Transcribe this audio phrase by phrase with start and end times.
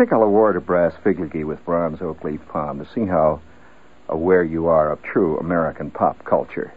[0.00, 3.42] think I'll award a brass figuree with bronze oak leaf palm to see how
[4.08, 6.72] aware you are of true American pop culture.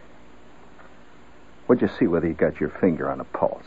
[1.66, 3.64] Would you see whether you got your finger on a pulse?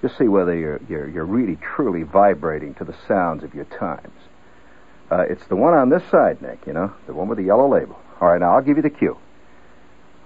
[0.00, 4.16] Just see whether you're, you're, you're really truly vibrating to the sounds of your times.
[5.10, 7.68] Uh, it's the one on this side, Nick, you know, the one with the yellow
[7.68, 8.00] label.
[8.18, 9.18] All right, now I'll give you the cue.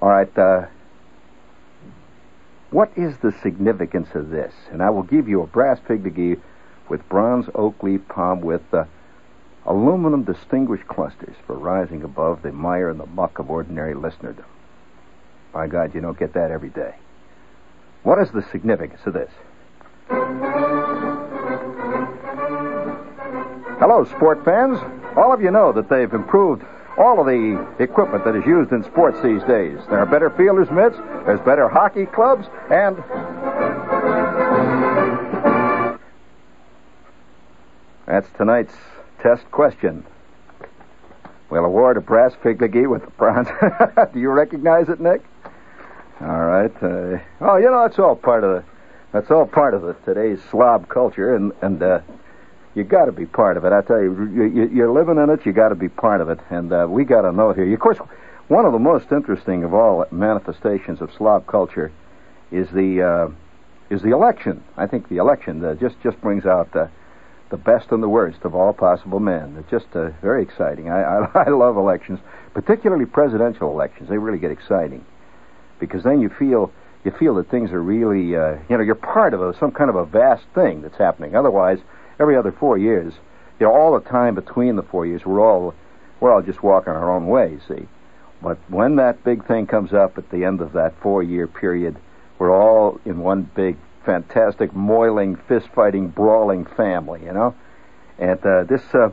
[0.00, 0.66] All right, uh,
[2.70, 4.54] what is the significance of this?
[4.70, 6.40] And I will give you a brass figuree
[6.92, 8.84] with bronze oak leaf palm with uh,
[9.64, 14.44] aluminum distinguished clusters for rising above the mire and the muck of ordinary listenerdom.
[15.54, 16.94] By God, you don't get that every day.
[18.02, 19.30] What is the significance of this?
[23.80, 24.78] Hello, sport fans.
[25.16, 26.62] All of you know that they've improved
[26.98, 29.78] all of the equipment that is used in sports these days.
[29.88, 33.61] There are better fielders' mitts, there's better hockey clubs, and.
[38.12, 38.74] That's tonight's
[39.22, 40.04] test question.
[41.48, 43.48] We'll award a brass figuree with the bronze.
[44.12, 45.24] Do you recognize it, Nick?
[46.20, 46.70] All right.
[46.82, 48.64] Uh, oh, you know, that's all part of the.
[49.12, 52.00] That's all part of the today's slob culture, and and uh,
[52.74, 53.72] you got to be part of it.
[53.72, 55.46] I tell you, you, you're living in it.
[55.46, 57.72] You got to be part of it, and uh, we got to know it here.
[57.72, 57.96] Of course,
[58.48, 61.90] one of the most interesting of all manifestations of slob culture
[62.50, 63.28] is the uh,
[63.88, 64.62] is the election.
[64.76, 66.88] I think the election uh, just just brings out uh,
[67.52, 69.56] the best and the worst of all possible men.
[69.58, 70.90] It's just uh, very exciting.
[70.90, 72.18] I, I I love elections,
[72.54, 74.08] particularly presidential elections.
[74.08, 75.04] They really get exciting
[75.78, 76.72] because then you feel
[77.04, 79.90] you feel that things are really uh, you know you're part of a, some kind
[79.90, 81.36] of a vast thing that's happening.
[81.36, 81.78] Otherwise
[82.18, 83.12] every other four years,
[83.60, 85.74] you know, all the time between the four years, we're all
[86.20, 87.58] we're all just walking our own way.
[87.68, 87.86] See,
[88.42, 91.96] but when that big thing comes up at the end of that four-year period,
[92.38, 97.22] we're all in one big, fantastic, moiling, fist-fighting, brawling family.
[97.24, 97.54] You know,
[98.18, 98.82] and uh, this.
[98.94, 99.10] Uh,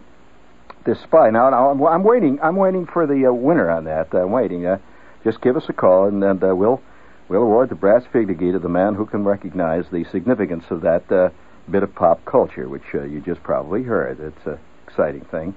[0.85, 1.29] this spy.
[1.29, 2.39] Now, now I'm, I'm, waiting.
[2.41, 4.13] I'm waiting for the uh, winner on that.
[4.13, 4.65] I'm waiting.
[4.65, 4.79] Uh,
[5.23, 6.81] just give us a call, and, and uh, we'll
[7.27, 11.11] we'll award the brass figuree to the man who can recognize the significance of that
[11.11, 11.29] uh,
[11.69, 14.19] bit of pop culture, which you just probably heard.
[14.19, 14.57] It's an
[14.87, 15.53] exciting thing.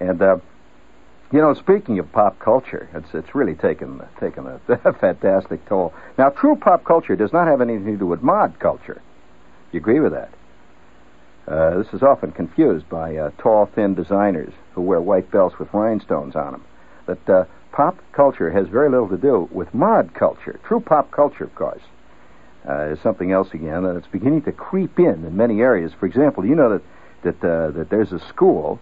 [0.00, 0.20] And,
[1.32, 5.92] you know, speaking of pop culture, it's, it's really taken, taken a, a fantastic toll.
[6.16, 9.02] Now, true pop culture does not have anything to do with mod culture.
[9.72, 10.30] You agree with that?
[11.48, 15.72] Uh, this is often confused by uh, tall, thin designers who wear white belts with
[15.72, 16.64] rhinestones on them.
[17.06, 20.58] That uh, pop culture has very little to do with mod culture.
[20.66, 21.82] True pop culture, of course,
[22.68, 25.92] uh, is something else again, and it's beginning to creep in in many areas.
[25.98, 26.82] For example, you know that
[27.22, 28.80] that uh, that there's a school,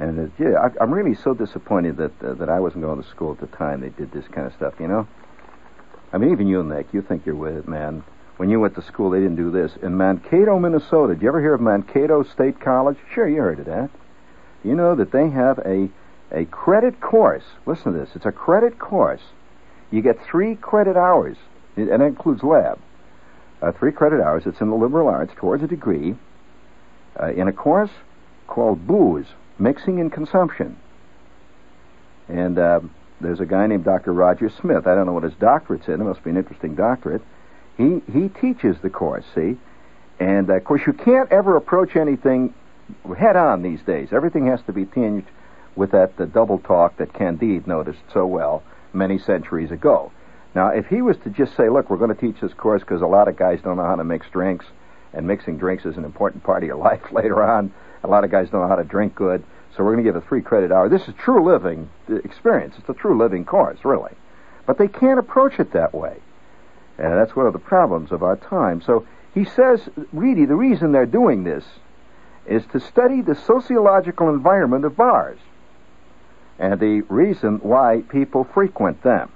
[0.00, 3.08] and that, yeah, I, I'm really so disappointed that uh, that I wasn't going to
[3.08, 4.74] school at the time they did this kind of stuff.
[4.80, 5.06] You know,
[6.12, 8.02] I mean, even you, Nick, you think you're with it, man.
[8.36, 9.72] When you went to school, they didn't do this.
[9.82, 12.96] In Mankato, Minnesota, did you ever hear of Mankato State College?
[13.12, 13.90] Sure, you heard of that.
[14.64, 15.90] You know that they have a
[16.32, 17.44] a credit course.
[17.66, 18.10] Listen to this.
[18.14, 19.22] It's a credit course.
[19.90, 21.36] You get three credit hours,
[21.76, 22.78] and that includes lab
[23.62, 24.44] uh, three credit hours.
[24.46, 26.14] It's in the liberal arts towards a degree
[27.20, 27.90] uh, in a course
[28.46, 29.26] called Booze,
[29.60, 30.76] Mixing and Consumption.
[32.28, 32.80] And uh,
[33.20, 34.12] there's a guy named Dr.
[34.12, 34.86] Roger Smith.
[34.86, 36.00] I don't know what his doctorate's in.
[36.00, 37.22] It must be an interesting doctorate.
[37.76, 39.56] He, he teaches the course, see?
[40.18, 42.54] And, uh, of course, you can't ever approach anything
[43.16, 44.08] head on these days.
[44.12, 45.24] Everything has to be tinged
[45.76, 48.62] with that uh, double talk that Candide noticed so well
[48.92, 50.10] many centuries ago.
[50.54, 53.02] Now, if he was to just say, look, we're going to teach this course because
[53.02, 54.66] a lot of guys don't know how to mix drinks,
[55.12, 57.72] and mixing drinks is an important part of your life later on.
[58.02, 59.42] A lot of guys don't know how to drink good,
[59.76, 60.88] so we're going to give a three credit hour.
[60.88, 61.90] This is true living
[62.24, 62.74] experience.
[62.78, 64.12] It's a true living course, really.
[64.66, 66.16] But they can't approach it that way.
[66.98, 68.82] And that's one of the problems of our time.
[68.82, 71.64] So he says, really, the reason they're doing this
[72.46, 75.38] is to study the sociological environment of bars
[76.58, 79.30] and the reason why people frequent them.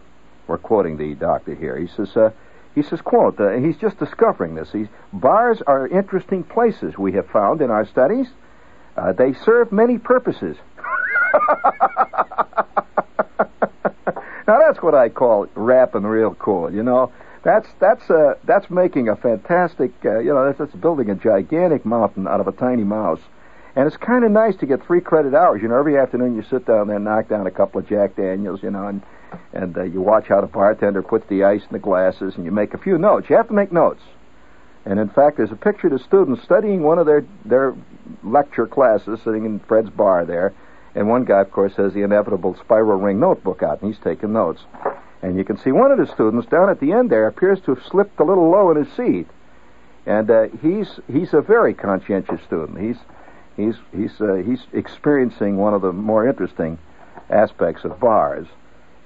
[0.46, 1.78] We're quoting the doctor here.
[1.78, 2.30] He says, uh,
[2.74, 4.72] he says, quote, uh, he's just discovering this.
[4.72, 8.26] He's, bars are interesting places we have found in our studies.
[8.96, 10.56] Uh, they serve many purposes.
[14.46, 16.72] now that's what I call rapping real cool.
[16.72, 17.12] You know,
[17.42, 19.92] that's that's uh, that's making a fantastic.
[20.04, 23.20] Uh, you know, that's, that's building a gigantic mountain out of a tiny mouse.
[23.76, 25.60] And it's kind of nice to get three credit hours.
[25.60, 28.14] You know, every afternoon you sit down there and knock down a couple of Jack
[28.14, 29.02] Daniels, you know, and
[29.52, 32.52] and uh, you watch how the bartender puts the ice in the glasses, and you
[32.52, 33.28] make a few notes.
[33.28, 34.02] You have to make notes.
[34.84, 37.74] And in fact, there's a picture of the students studying one of their their
[38.22, 40.52] lecture classes, sitting in Fred's bar there,
[40.94, 44.32] and one guy, of course, has the inevitable spiral ring notebook out, and he's taking
[44.32, 44.62] notes.
[45.22, 47.74] And you can see one of the students down at the end there appears to
[47.74, 49.26] have slipped a little low in his seat.
[50.06, 52.78] And uh, he's he's a very conscientious student.
[52.78, 52.98] He's
[53.56, 56.78] he's he's uh, he's experiencing one of the more interesting
[57.30, 58.46] aspects of bars.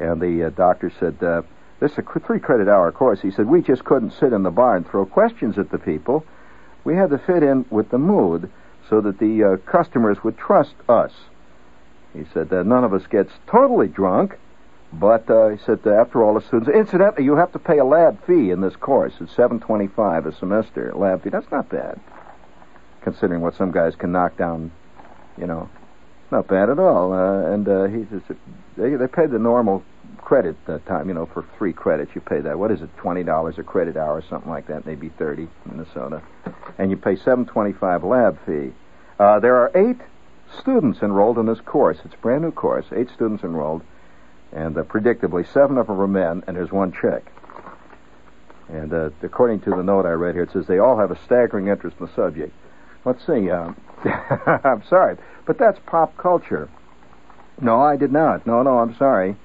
[0.00, 1.42] And the uh, doctor said, uh,
[1.80, 4.50] "This is a three credit hour course." He said, "We just couldn't sit in the
[4.50, 6.24] bar and throw questions at the people.
[6.84, 8.50] We had to fit in with the mood
[8.88, 11.12] so that the uh, customers would trust us."
[12.14, 14.38] He said, uh, "None of us gets totally drunk."
[14.90, 16.70] But uh, he said, after all, the students.
[16.70, 19.12] Incidentally, you have to pay a lab fee in this course.
[19.20, 20.94] It's seven twenty-five a semester.
[20.94, 21.28] Lab fee.
[21.28, 22.00] That's not bad,
[23.02, 24.70] considering what some guys can knock down.
[25.36, 25.68] You know,
[26.30, 27.12] not bad at all.
[27.12, 28.22] Uh, and uh, he says
[28.78, 29.84] they they pay the normal
[30.28, 31.08] credit uh, time.
[31.08, 32.58] You know, for three credits, you pay that.
[32.58, 32.94] What is it?
[32.98, 34.84] Twenty dollars a credit hour, something like that.
[34.84, 36.20] Maybe thirty, Minnesota.
[36.76, 38.72] And you pay seven twenty-five lab fee.
[39.18, 39.96] Uh, there are eight
[40.60, 41.96] students enrolled in this course.
[42.04, 42.84] It's a brand new course.
[42.94, 43.82] Eight students enrolled.
[44.52, 47.24] And uh, predictably, seven of them are men, and there's one chick.
[48.68, 51.18] And uh, according to the note I read here, it says they all have a
[51.24, 52.52] staggering interest in the subject.
[53.06, 53.50] Let's see.
[53.50, 53.76] Um,
[54.64, 55.16] I'm sorry,
[55.46, 56.68] but that's pop culture.
[57.62, 58.46] No, I did not.
[58.46, 59.36] No, no, I'm sorry.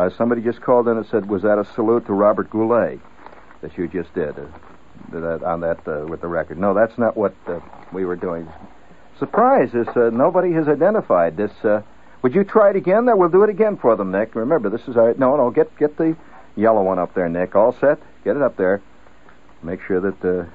[0.00, 2.98] Uh, somebody just called in and said, "Was that a salute to Robert Goulet
[3.60, 4.46] that you just did uh,
[5.12, 7.60] that, on that uh, with the record?" No, that's not what uh,
[7.92, 8.48] we were doing.
[9.18, 11.82] Surprise is uh, nobody has identified this uh,
[12.22, 13.04] would you try it again?
[13.04, 14.34] Then we'll do it again for them, Nick.
[14.34, 15.50] Remember, this is our no, no.
[15.50, 16.16] Get get the
[16.56, 17.54] yellow one up there, Nick.
[17.54, 17.98] All set?
[18.24, 18.80] Get it up there.
[19.62, 20.48] Make sure that the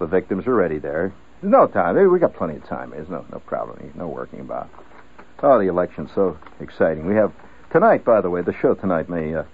[0.00, 1.12] victims are ready there.
[1.42, 2.10] No time.
[2.10, 2.90] We got plenty of time.
[2.90, 3.92] There's no no problem.
[3.94, 4.70] No working about.
[5.42, 7.04] Oh, the election's so exciting.
[7.06, 7.32] We have
[7.72, 8.42] tonight, by the way.
[8.42, 9.44] The show tonight may uh,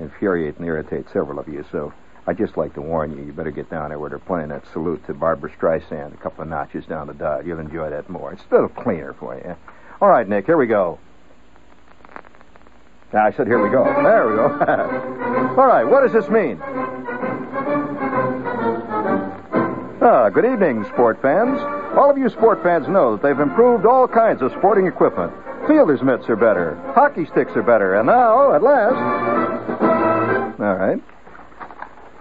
[0.00, 1.64] infuriate and irritate several of you.
[1.70, 1.92] So
[2.26, 3.24] I'd just like to warn you.
[3.24, 6.42] You better get down there where they're playing that salute to Barbra Streisand, a couple
[6.42, 7.44] of notches down the dial.
[7.44, 8.32] You'll enjoy that more.
[8.32, 9.56] It's a little cleaner for you.
[10.00, 10.98] All right, Nick, here we go.
[13.12, 13.84] I said, here we go.
[13.84, 14.42] There we go.
[15.60, 16.60] All right, what does this mean?
[20.02, 21.60] Ah, good evening, sport fans.
[21.96, 25.32] All of you sport fans know that they've improved all kinds of sporting equipment.
[25.66, 28.94] Fielder's mitts are better, hockey sticks are better, and now, at last.
[30.60, 31.02] All right.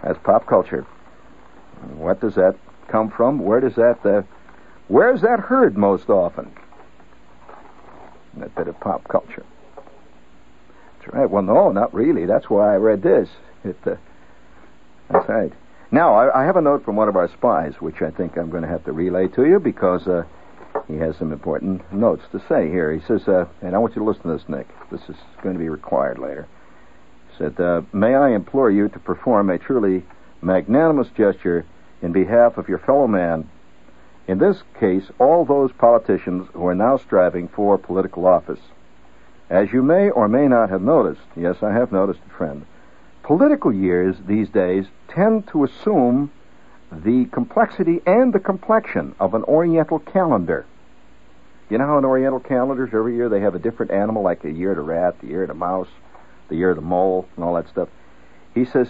[0.03, 0.85] That's pop culture.
[1.95, 2.55] What does that
[2.87, 3.39] come from?
[3.39, 4.23] Where does that, uh,
[4.87, 6.51] where's that heard most often?
[8.37, 9.45] that bit of pop culture.
[10.99, 11.29] That's right.
[11.29, 12.25] Well, no, not really.
[12.25, 13.29] That's why I read this.
[13.63, 13.95] It, uh,
[15.09, 15.53] that's right.
[15.91, 18.49] Now, I, I, have a note from one of our spies, which I think I'm
[18.49, 20.23] going to have to relay to you because uh,
[20.87, 22.91] he has some important notes to say here.
[22.93, 24.67] He says, uh, and I want you to listen to this, Nick.
[24.91, 26.47] This is going to be required later.
[27.31, 30.03] He said, uh, May I implore you to perform a truly
[30.41, 31.65] magnanimous gesture
[32.01, 33.49] in behalf of your fellow man
[34.27, 38.59] in this case, all those politicians who are now striving for political office.
[39.49, 42.65] As you may or may not have noticed, yes, I have noticed, a friend,
[43.23, 46.31] political years these days tend to assume
[46.91, 50.65] the complexity and the complexion of an Oriental calendar.
[51.73, 54.51] You know how in Oriental calendars every year they have a different animal, like the
[54.51, 55.87] year of the rat, the year of the mouse,
[56.47, 57.89] the year of the mole, and all that stuff.
[58.53, 58.89] He says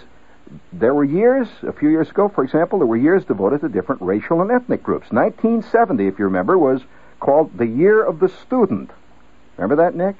[0.70, 4.02] there were years, a few years ago, for example, there were years devoted to different
[4.02, 5.10] racial and ethnic groups.
[5.10, 6.82] 1970, if you remember, was
[7.20, 8.90] called the Year of the Student.
[9.56, 10.16] Remember that, Nick?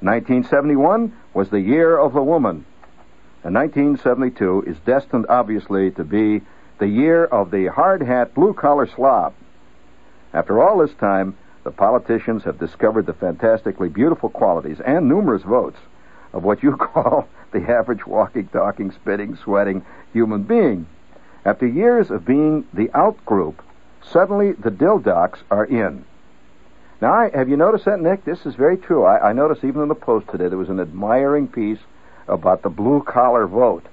[0.00, 2.66] 1971 was the Year of the Woman.
[3.42, 6.42] And 1972 is destined, obviously, to be
[6.76, 9.32] the year of the hard hat, blue collar slob.
[10.34, 15.78] After all this time, the politicians have discovered the fantastically beautiful qualities and numerous votes
[16.32, 20.86] of what you call the average walking, talking, spitting, sweating human being.
[21.44, 23.64] After years of being the out group,
[24.12, 26.04] suddenly the dildocks are in.
[27.00, 28.24] Now, I, have you noticed that, Nick?
[28.24, 29.02] This is very true.
[29.02, 31.80] I, I noticed even in the Post today there was an admiring piece
[32.28, 33.84] about the blue collar vote.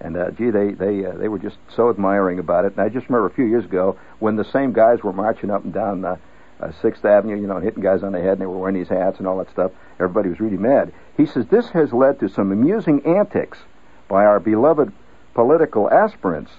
[0.00, 2.76] And uh, gee, they they uh, they were just so admiring about it.
[2.76, 5.64] And I just remember a few years ago when the same guys were marching up
[5.64, 6.16] and down uh,
[6.60, 8.88] uh, Sixth Avenue, you know, hitting guys on the head, and they were wearing these
[8.88, 9.72] hats and all that stuff.
[10.00, 10.92] Everybody was really mad.
[11.16, 13.58] He says this has led to some amusing antics
[14.08, 14.92] by our beloved
[15.34, 16.52] political aspirants.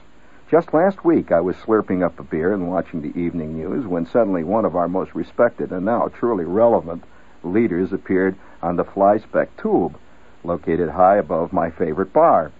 [0.49, 4.07] Just last week, I was slurping up a beer and watching the evening news when
[4.07, 7.03] suddenly one of our most respected and now truly relevant
[7.43, 9.97] leaders appeared on the fly speck tube,
[10.43, 12.51] located high above my favorite bar.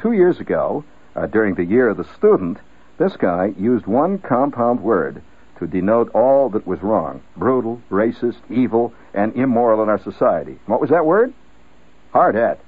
[0.00, 0.84] Two years ago,
[1.14, 2.58] uh, during the year of the student,
[2.98, 5.22] this guy used one compound word
[5.60, 10.58] to denote all that was wrong, brutal, racist, evil, and immoral in our society.
[10.66, 11.32] What was that word?
[12.12, 12.58] Hard hat.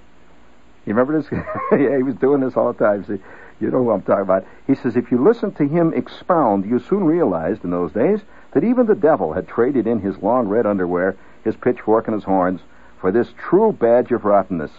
[0.87, 1.31] You remember this?
[1.73, 3.05] yeah, he was doing this all the time.
[3.07, 3.23] See,
[3.61, 4.47] you know who I'm talking about.
[4.67, 8.21] He says, if you listen to him expound, you soon realized in those days
[8.53, 12.25] that even the devil had traded in his long red underwear, his pitchfork, and his
[12.25, 12.61] horns
[13.01, 14.71] for this true badge of rottenness.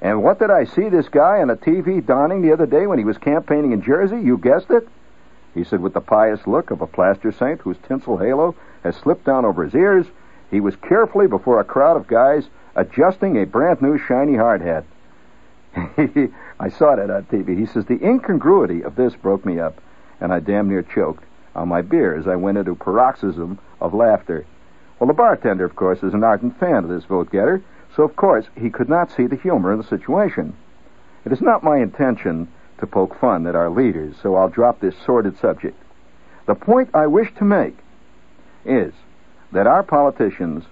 [0.00, 2.98] And what did I see this guy on a TV donning the other day when
[2.98, 4.20] he was campaigning in Jersey?
[4.20, 4.88] You guessed it.
[5.54, 9.24] He said with the pious look of a plaster saint whose tinsel halo has slipped
[9.24, 10.06] down over his ears,
[10.50, 14.84] he was carefully before a crowd of guys adjusting a brand new shiny hard hat.
[16.60, 17.58] I saw that on uh, TV.
[17.58, 19.80] He says the incongruity of this broke me up,
[20.20, 24.46] and I damn near choked on my beer as I went into paroxysm of laughter.
[24.98, 27.62] Well, the bartender, of course, is an ardent fan of this vote getter,
[27.94, 30.54] so of course he could not see the humor in the situation.
[31.24, 32.48] It is not my intention
[32.82, 35.78] to poke fun at our leaders, so I'll drop this sordid subject.
[36.46, 37.76] The point I wish to make
[38.64, 38.92] is
[39.52, 40.64] that our politicians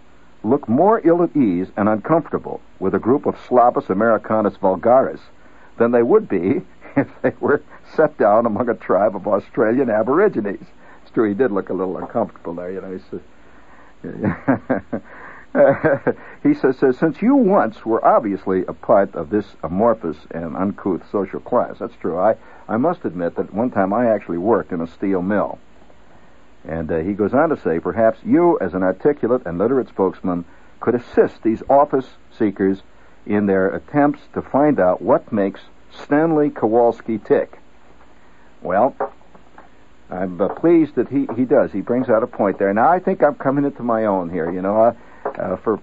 [0.43, 5.21] look more ill at ease and uncomfortable with a group of Slavus Americanus vulgaris
[5.79, 6.63] than they would be
[6.97, 7.63] if they were
[7.95, 10.67] set down among a tribe of Australian Aborigines.
[11.03, 13.23] It's true, he did look a little uncomfortable there, you know.
[14.03, 14.99] Uh,
[16.43, 21.03] He says, says, since you once were obviously a part of this amorphous and uncouth
[21.11, 22.19] social class, that's true.
[22.19, 22.37] I,
[22.69, 25.59] I must admit that one time I actually worked in a steel mill.
[26.65, 30.45] And uh, he goes on to say, perhaps you, as an articulate and literate spokesman,
[30.79, 32.07] could assist these office
[32.39, 32.83] seekers
[33.27, 35.61] in their attempts to find out what makes
[35.93, 37.59] Stanley Kowalski tick.
[38.63, 38.95] Well,
[40.11, 41.71] I'm uh, pleased that he, he does.
[41.73, 42.73] He brings out a point there.
[42.73, 44.51] Now, I think I'm coming into my own here.
[44.51, 44.97] You know,
[45.39, 45.81] uh, for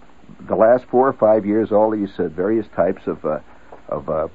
[0.47, 3.39] the last four or five years, all these uh, various types of uh,
[3.89, 4.27] of uh,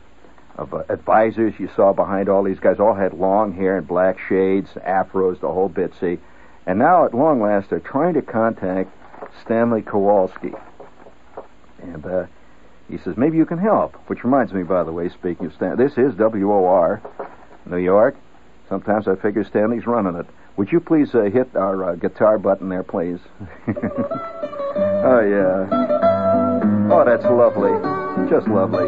[0.56, 4.18] of uh, advisors you saw behind all these guys all had long hair and black
[4.28, 5.92] shades, afros, the whole bit.
[6.00, 6.18] See,
[6.66, 8.90] and now at long last, they're trying to contact
[9.44, 10.52] Stanley Kowalski,
[11.80, 12.26] and uh,
[12.88, 13.94] he says maybe you can help.
[14.08, 17.00] Which reminds me, by the way, speaking of Stan, this is WOR,
[17.66, 18.16] New York.
[18.68, 20.26] Sometimes I figure Stanley's running it.
[20.56, 23.20] Would you please uh, hit our uh, guitar button there, please?
[25.04, 25.68] oh, yeah.
[26.92, 27.72] Oh, that's lovely.
[28.30, 28.86] Just lovely.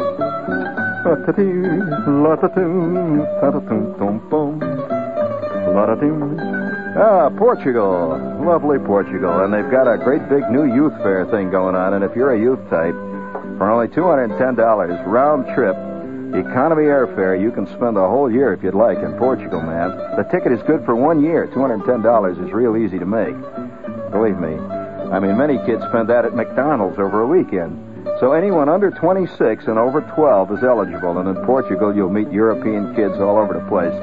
[6.97, 8.17] Ah, Portugal.
[8.45, 9.43] Lovely Portugal.
[9.43, 11.93] And they've got a great big new youth fair thing going on.
[11.93, 12.95] And if you're a youth type,
[13.57, 15.75] for only $210 round trip,
[16.35, 19.89] Economy airfare, you can spend a whole year if you'd like in Portugal, man.
[20.17, 21.47] The ticket is good for one year.
[21.47, 23.35] $210 is real easy to make.
[24.11, 24.74] Believe me.
[25.11, 27.79] I mean, many kids spend that at McDonald's over a weekend.
[28.19, 32.95] So anyone under 26 and over 12 is eligible, and in Portugal you'll meet European
[32.95, 33.93] kids all over the place.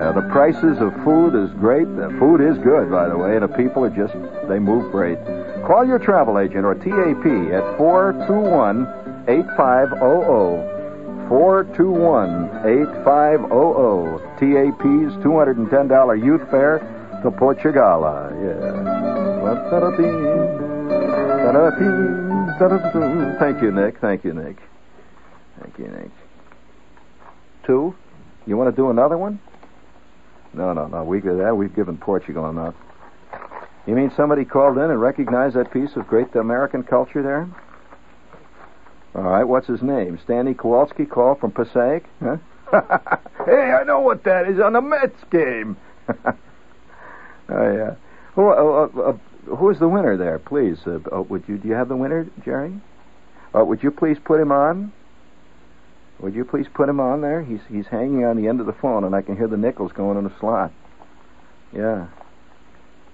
[0.00, 1.86] Uh, the prices of food is great.
[1.96, 4.14] The food is good, by the way, and the people are just,
[4.48, 5.18] they move great.
[5.66, 8.86] Call your travel agent or TAP at 421
[9.28, 10.74] 8500
[11.28, 14.20] 421-8500.
[14.38, 16.78] TAP's $210 youth fare
[17.22, 18.30] to Portugala.
[18.42, 19.03] Yeah.
[23.38, 24.00] Thank you, Nick.
[24.00, 24.56] Thank you, Nick.
[25.60, 26.10] Thank you, Nick.
[27.66, 27.94] Two?
[28.46, 29.38] You want to do another one?
[30.54, 31.04] No, no, no.
[31.04, 32.74] We, that, we've given Portugal enough.
[33.86, 37.48] You mean somebody called in and recognized that piece of great American culture there?
[39.14, 40.18] All right, what's his name?
[40.24, 42.04] Stanley Kowalski call from Passaic?
[42.22, 42.36] Huh?
[43.44, 45.76] hey, I know what that is on the Mets game.
[46.08, 46.32] oh
[47.48, 47.94] yeah.
[48.34, 50.38] Who, uh, uh, who is the winner there?
[50.38, 51.58] Please, uh, uh, would you?
[51.58, 52.80] Do you have the winner, Jerry?
[53.54, 54.92] Uh, would you please put him on?
[56.20, 57.42] Would you please put him on there?
[57.42, 59.92] He's he's hanging on the end of the phone, and I can hear the nickels
[59.92, 60.72] going in the slot.
[61.72, 62.06] Yeah.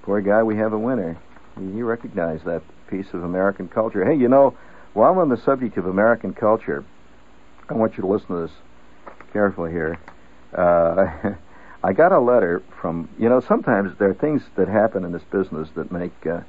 [0.03, 1.19] Poor guy, we have a winner.
[1.59, 4.05] You recognize that piece of American culture.
[4.05, 4.57] Hey, you know,
[4.95, 6.85] while I'm on the subject of American culture,
[7.69, 8.51] I want you to listen to this
[9.33, 9.99] carefully here.
[10.53, 11.35] Uh,
[11.83, 15.23] I got a letter from you know sometimes there are things that happen in this
[15.31, 16.41] business that make uh,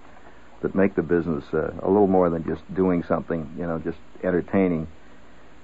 [0.62, 3.98] that make the business uh, a little more than just doing something you know just
[4.24, 4.88] entertaining,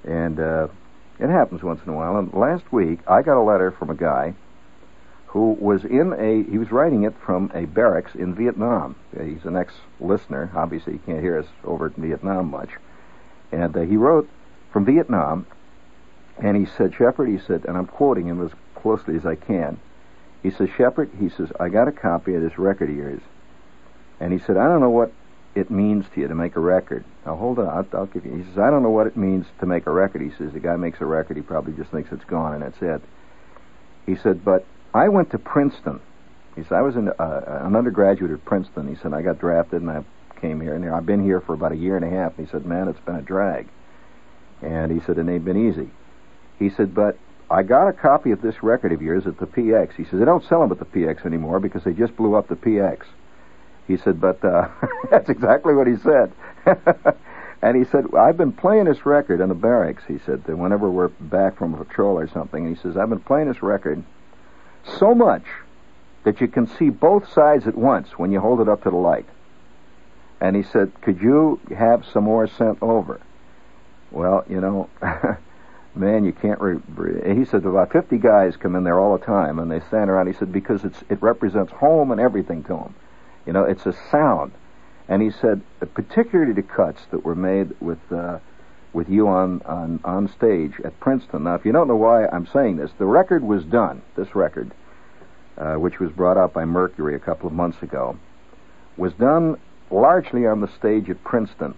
[0.06, 0.68] and uh,
[1.20, 2.18] it happens once in a while.
[2.18, 4.34] And last week I got a letter from a guy
[5.28, 8.96] who was in a he was writing it from a barracks in Vietnam.
[9.20, 10.50] Uh, he's an ex-listener.
[10.56, 12.70] Obviously, he can't hear us over in Vietnam much.
[13.52, 14.30] And uh, he wrote
[14.72, 15.46] from Vietnam,
[16.38, 19.80] and he said, Shepherd, he said, and I'm quoting him as closely as I can.
[20.44, 23.22] He says, Shepherd, he says, I got a copy of this record of yours.
[24.20, 25.12] And he said, I don't know what
[25.56, 27.04] it means to you to make a record.
[27.26, 28.36] Now, hold on, I'll, I'll give you.
[28.36, 30.22] He says, I don't know what it means to make a record.
[30.22, 32.82] He says, the guy makes a record, he probably just thinks it's gone and that's
[32.82, 33.02] it.
[34.06, 36.00] He said, but I went to Princeton.
[36.56, 38.88] He said, I was in, uh, an undergraduate at Princeton.
[38.88, 40.04] He said, I got drafted and I
[40.40, 40.74] came here.
[40.74, 42.38] And I've been here for about a year and a half.
[42.38, 43.68] And he said, man, it's been a drag.
[44.62, 45.90] And he said, it ain't been easy.
[46.58, 47.18] He said, but
[47.50, 49.94] I got a copy of this record of yours at the PX.
[49.96, 52.48] He says, they don't sell them at the PX anymore because they just blew up
[52.48, 53.04] the PX.
[53.88, 54.68] He said, but uh,
[55.10, 56.32] that's exactly what he said.
[57.62, 60.90] and he said, I've been playing this record in the barracks, he said, that whenever
[60.90, 62.66] we're back from a patrol or something.
[62.66, 64.04] And he says, I've been playing this record
[65.00, 65.44] so much
[66.26, 68.98] that you can see both sides at once when you hold it up to the
[68.98, 69.26] light.
[70.42, 73.22] And he said, Could you have some more sent over?
[74.12, 74.90] Well, you know,
[75.98, 76.60] man, you can't.
[76.60, 80.10] Re- he said about 50 guys come in there all the time, and they stand
[80.10, 80.28] around.
[80.28, 82.96] He said because it's it represents home and everything to them.
[83.46, 84.52] You know, it's a sound.
[85.10, 85.62] And he said,
[85.94, 88.40] particularly the cuts that were made with uh,
[88.94, 91.44] with you on, on on stage at Princeton.
[91.44, 94.02] Now, if you don't know why I'm saying this, the record was done.
[94.16, 94.72] This record,
[95.58, 98.18] uh, which was brought out by Mercury a couple of months ago,
[98.98, 99.58] was done
[99.90, 101.74] largely on the stage at Princeton.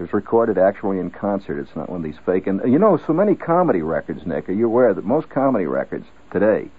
[0.00, 1.60] It was recorded actually in concert.
[1.60, 2.46] It's not one of these fake.
[2.46, 4.48] And you know, so many comedy records, Nick.
[4.48, 6.70] Are you aware that most comedy records today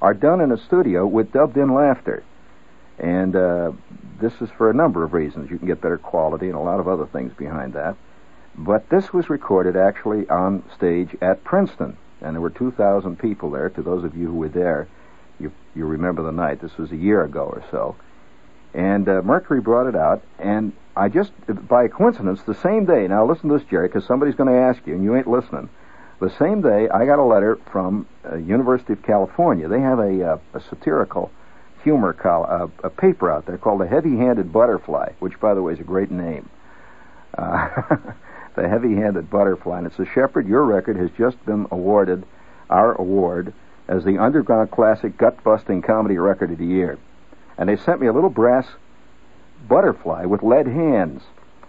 [0.00, 2.24] are done in a studio with dubbed-in laughter?
[2.98, 3.72] And uh,
[4.22, 5.50] this is for a number of reasons.
[5.50, 7.94] You can get better quality and a lot of other things behind that.
[8.54, 13.68] But this was recorded actually on stage at Princeton, and there were 2,000 people there.
[13.68, 14.88] To those of you who were there,
[15.38, 16.62] you, you remember the night.
[16.62, 17.96] This was a year ago or so.
[18.72, 21.32] And uh, Mercury brought it out, and I just,
[21.68, 24.86] by coincidence, the same day, now listen to this, Jerry, because somebody's going to ask
[24.86, 25.70] you, and you ain't listening.
[26.20, 29.68] The same day, I got a letter from uh, University of California.
[29.68, 31.30] They have a, uh, a satirical
[31.82, 35.72] humor col- uh, a paper out there called The Heavy-Handed Butterfly, which, by the way,
[35.72, 36.48] is a great name.
[37.36, 37.96] Uh,
[38.54, 39.78] the Heavy-Handed Butterfly.
[39.78, 42.24] And it says, Shepherd, your record has just been awarded
[42.70, 43.52] our award
[43.88, 46.98] as the Underground Classic Gut-Busting Comedy Record of the Year
[47.58, 48.66] and they sent me a little brass
[49.68, 51.22] butterfly with lead hands,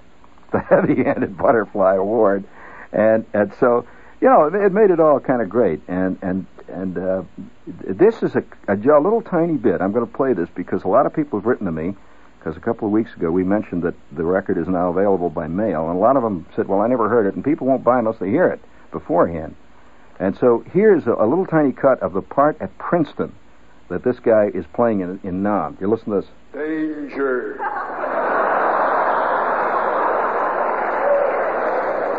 [0.52, 2.44] the heavy-handed butterfly award,
[2.92, 3.86] and and so
[4.22, 7.24] you know it made it all kind of great, and and and uh,
[7.66, 9.82] this is a, a, a little tiny bit.
[9.82, 11.96] I'm going to play this because a lot of people have written to me.
[12.40, 15.48] Because a couple of weeks ago we mentioned that the record is now available by
[15.48, 17.86] mail, and a lot of them said, "Well, I never heard it," and people won't
[17.86, 18.60] buy unless they hear it
[18.92, 19.56] beforehand.
[20.20, 23.34] And so here's a, a little tiny cut of the part at Princeton
[23.94, 25.78] that this guy is playing in, in Nam.
[25.80, 26.30] You listen to this.
[26.52, 27.58] Danger.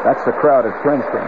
[0.04, 1.26] That's the crowd at Princeton.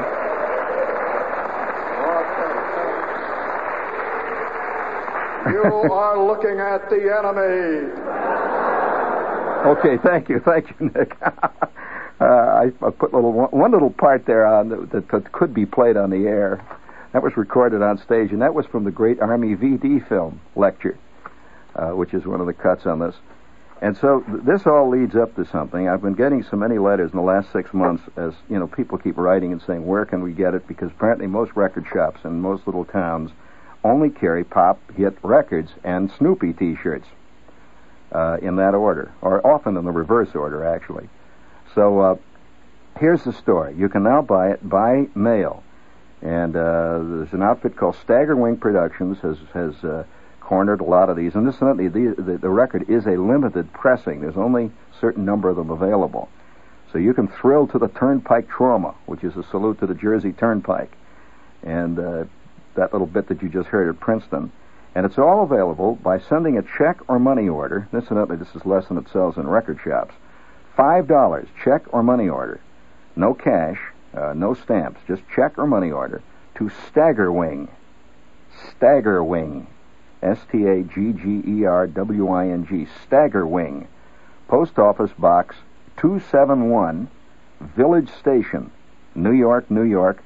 [5.52, 7.90] You are looking at the enemy.
[9.66, 11.16] Okay, thank you, thank you, Nick.
[11.22, 15.66] uh, I, I, put little one, one, little part there on that, that could be
[15.66, 16.64] played on the air.
[17.12, 20.98] That was recorded on stage, and that was from the great Army VD film lecture,
[21.74, 23.14] uh, which is one of the cuts on this.
[23.80, 25.88] And so th- this all leads up to something.
[25.88, 28.98] I've been getting so many letters in the last six months as, you know, people
[28.98, 30.66] keep writing and saying, where can we get it?
[30.66, 33.30] Because apparently most record shops in most little towns
[33.84, 37.06] only carry pop hit records and Snoopy t-shirts
[38.12, 41.08] uh, in that order, or often in the reverse order, actually.
[41.74, 42.16] So uh,
[42.98, 43.74] here's the story.
[43.76, 45.62] You can now buy it by mail.
[46.22, 50.04] And uh, there's an outfit called Staggerwing Productions has has uh,
[50.40, 51.34] cornered a lot of these.
[51.34, 54.20] And incidentally, the, the, the record is a limited pressing.
[54.20, 56.28] There's only a certain number of them available.
[56.92, 60.32] So you can thrill to the Turnpike Trauma, which is a salute to the Jersey
[60.32, 60.92] Turnpike,
[61.62, 62.24] and uh,
[62.76, 64.52] that little bit that you just heard at Princeton.
[64.94, 67.88] And it's all available by sending a check or money order.
[67.92, 70.14] Incidentally, this is less than it sells in record shops.
[70.76, 72.60] Five dollars, check or money order,
[73.16, 73.80] no cash
[74.16, 76.22] uh, no stamps, just check or money order,
[76.56, 77.68] to Staggerwing.
[78.72, 79.66] Staggerwing.
[80.22, 82.88] S T A G G E R W I N G.
[83.06, 83.86] Staggerwing.
[84.48, 85.56] Post Office Box
[85.98, 87.08] 271,
[87.60, 88.70] Village Station,
[89.14, 90.22] New York, New York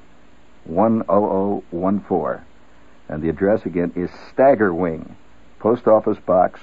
[0.69, 2.45] 10014.
[3.09, 5.15] And the address again is Staggerwing.
[5.59, 6.61] Post Office Box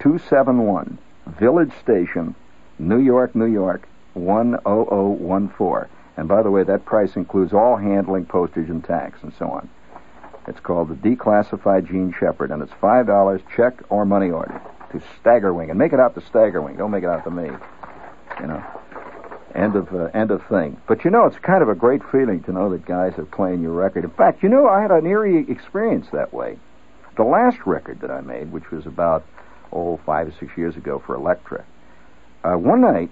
[0.00, 2.34] 271, Village Station,
[2.78, 5.88] New York, New York 10014.
[6.16, 9.68] And by the way, that price includes all handling, postage, and tax, and so on.
[10.46, 15.00] It's called the Declassified Jean Shepherd, and it's five dollars check or money order to
[15.22, 16.76] Staggerwing, and make it out to Staggerwing.
[16.76, 17.48] Don't make it out to me.
[18.40, 18.64] You know,
[19.54, 20.80] end of uh, end of thing.
[20.86, 23.62] But you know, it's kind of a great feeling to know that guys are playing
[23.62, 24.04] your record.
[24.04, 26.58] In fact, you know, I had an eerie experience that way.
[27.16, 29.24] The last record that I made, which was about
[29.72, 31.64] oh five or six years ago for Elektra,
[32.44, 33.10] uh, one night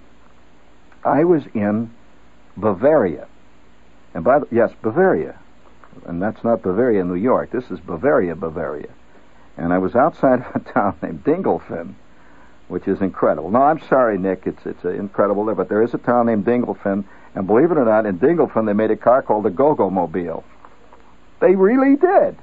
[1.05, 1.91] I was in
[2.61, 3.27] Bavaria.
[4.15, 5.39] And by the, yes, Bavaria.
[6.07, 7.51] And that's not Bavaria, New York.
[7.51, 8.91] This is Bavaria, Bavaria.
[9.57, 11.95] And I was outside of a town named Dingolfing,
[12.69, 13.51] which is incredible.
[13.51, 14.43] No, I'm sorry, Nick.
[14.47, 17.85] It's it's incredible there, but there is a town named Dingolfing, and believe it or
[17.85, 20.45] not, in Dingolfing they made a car called the Go-Go Mobile.
[21.41, 22.37] They really did.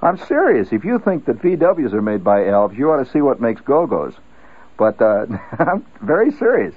[0.00, 0.72] I'm serious.
[0.72, 3.60] If you think that VWs are made by elves, you ought to see what makes
[3.60, 4.14] Go-Go's.
[4.76, 5.26] But uh,
[5.58, 6.74] I'm very serious.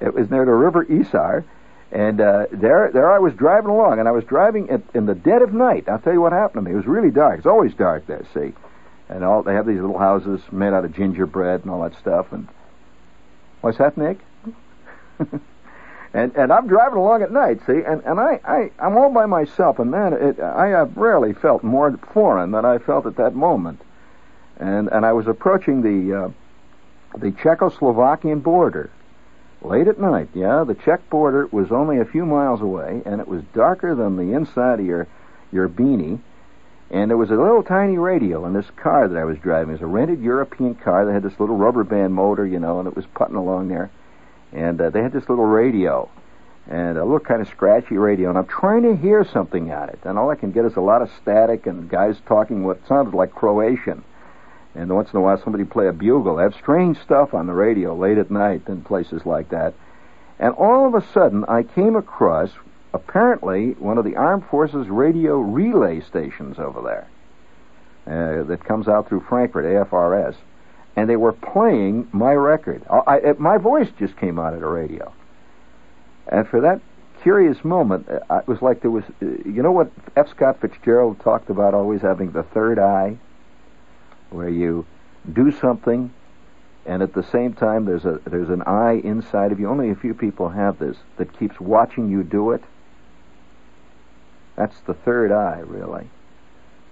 [0.00, 1.44] it was near the River Isar,
[1.92, 5.14] and uh, there there I was driving along, and I was driving in, in the
[5.14, 5.88] dead of night.
[5.88, 6.72] I'll tell you what happened to me.
[6.72, 7.38] It was really dark.
[7.38, 8.52] It's always dark there, see,
[9.08, 12.32] and all they have these little houses made out of gingerbread and all that stuff.
[12.32, 12.48] And
[13.60, 14.18] what's that, Nick?
[16.12, 19.26] and and I'm driving along at night, see, and and I I I'm all by
[19.26, 23.36] myself, and man, it, I have rarely felt more foreign than I felt at that
[23.36, 23.80] moment,
[24.58, 26.28] and and I was approaching the uh,
[27.16, 28.90] the Czechoslovakian border
[29.62, 30.28] late at night.
[30.34, 34.16] Yeah, the Czech border was only a few miles away, and it was darker than
[34.16, 35.06] the inside of your
[35.52, 36.20] your beanie.
[36.90, 39.70] And there was a little tiny radio in this car that I was driving.
[39.70, 42.78] It was a rented European car that had this little rubber band motor, you know,
[42.78, 43.90] and it was putting along there
[44.52, 46.08] and uh, they had this little radio
[46.68, 50.00] and a little kind of scratchy radio, and I'm trying to hear something at it,
[50.02, 53.14] and all I can get is a lot of static and guys talking what sounded
[53.14, 54.02] like Croatian.
[54.76, 56.36] And once in a while, somebody play a bugle.
[56.36, 59.74] They have strange stuff on the radio late at night in places like that.
[60.38, 62.50] And all of a sudden, I came across
[62.92, 67.08] apparently one of the Armed Forces radio relay stations over there
[68.06, 70.36] uh, that comes out through Frankfurt, AFRS
[70.96, 72.82] and they were playing my record.
[72.90, 75.12] I, I, my voice just came out of the radio.
[76.26, 76.80] And for that
[77.22, 80.28] curious moment, uh, it was like there was, uh, you know what F.
[80.30, 83.18] Scott Fitzgerald talked about always having the third eye,
[84.30, 84.86] where you
[85.32, 86.12] do something,
[86.84, 89.68] and at the same time there's a there's an eye inside of you.
[89.68, 92.62] Only a few people have this that keeps watching you do it.
[94.56, 96.08] That's the third eye, really.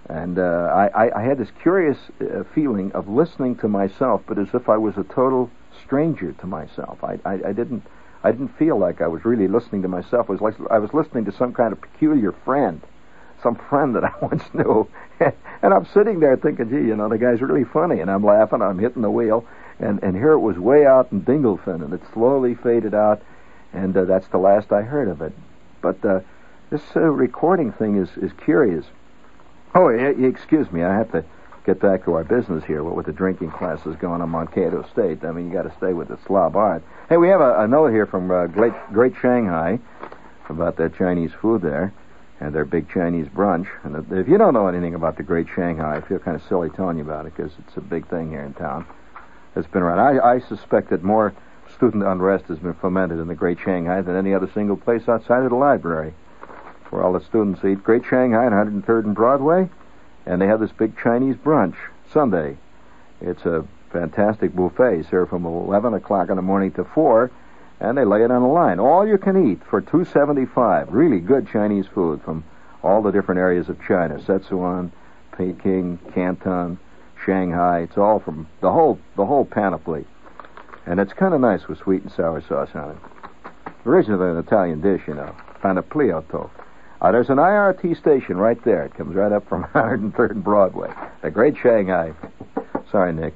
[0.07, 4.37] And uh, I, I, I, had this curious uh, feeling of listening to myself, but
[4.37, 5.49] as if I was a total
[5.83, 7.03] stranger to myself.
[7.03, 7.83] I, I, I didn't
[8.23, 10.29] I didn't feel like I was really listening to myself.
[10.29, 12.81] It was like I was listening to some kind of peculiar friend,
[13.45, 14.89] some friend that I once knew.
[15.19, 18.61] and I'm sitting there thinking, gee, you know, the guy's really funny, and I'm laughing,
[18.61, 19.45] I'm hitting the wheel,
[19.79, 23.21] and and here it was way out in Dingleton, and it slowly faded out,
[23.71, 25.33] and uh, that's the last I heard of it.
[25.81, 26.21] But uh,
[26.71, 28.85] this uh, recording thing is is curious.
[29.75, 30.83] Oh, excuse me.
[30.83, 31.23] I have to
[31.65, 32.83] get back to our business here.
[32.83, 35.93] What with the drinking classes going on Mankato State, I mean, you got to stay
[35.93, 36.81] with the slob art.
[37.09, 39.79] Hey, we have a, a note here from uh, Great, Great Shanghai
[40.47, 41.91] about that Chinese food there
[42.39, 43.67] and their big Chinese brunch.
[43.83, 46.69] And if you don't know anything about the Great Shanghai, I feel kind of silly
[46.69, 48.85] telling you about it because it's a big thing here in town.
[49.55, 49.99] It's been around.
[49.99, 51.33] I, I suspect that more
[51.73, 55.43] student unrest has been fomented in the Great Shanghai than any other single place outside
[55.43, 56.13] of the library
[56.89, 57.83] where all the students eat.
[57.83, 59.69] Great Shanghai on 103rd and Broadway,
[60.25, 61.75] and they have this big Chinese brunch
[62.11, 62.57] Sunday.
[63.21, 67.31] It's a fantastic buffet served from 11 o'clock in the morning to 4,
[67.79, 68.79] and they lay it on the line.
[68.79, 70.91] All you can eat for 275.
[70.93, 72.43] Really good Chinese food from
[72.83, 74.91] all the different areas of China: Sichuan,
[75.37, 76.77] Peking, Canton,
[77.25, 77.81] Shanghai.
[77.81, 80.05] It's all from the whole the whole panoply,
[80.85, 82.97] and it's kind of nice with sweet and sour sauce on it.
[83.85, 86.49] Originally an Italian dish, you know, panagliotto.
[87.01, 88.83] Uh, there's an IRT station right there.
[88.85, 90.91] It comes right up from 103rd and Broadway.
[91.21, 92.13] The Great Shanghai.
[92.91, 93.35] Sorry, Nick.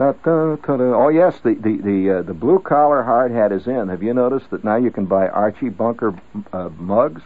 [0.00, 3.88] Oh yes, the the the, uh, the blue collar hard hat is in.
[3.88, 6.18] Have you noticed that now you can buy Archie Bunker
[6.52, 7.20] uh, mugs?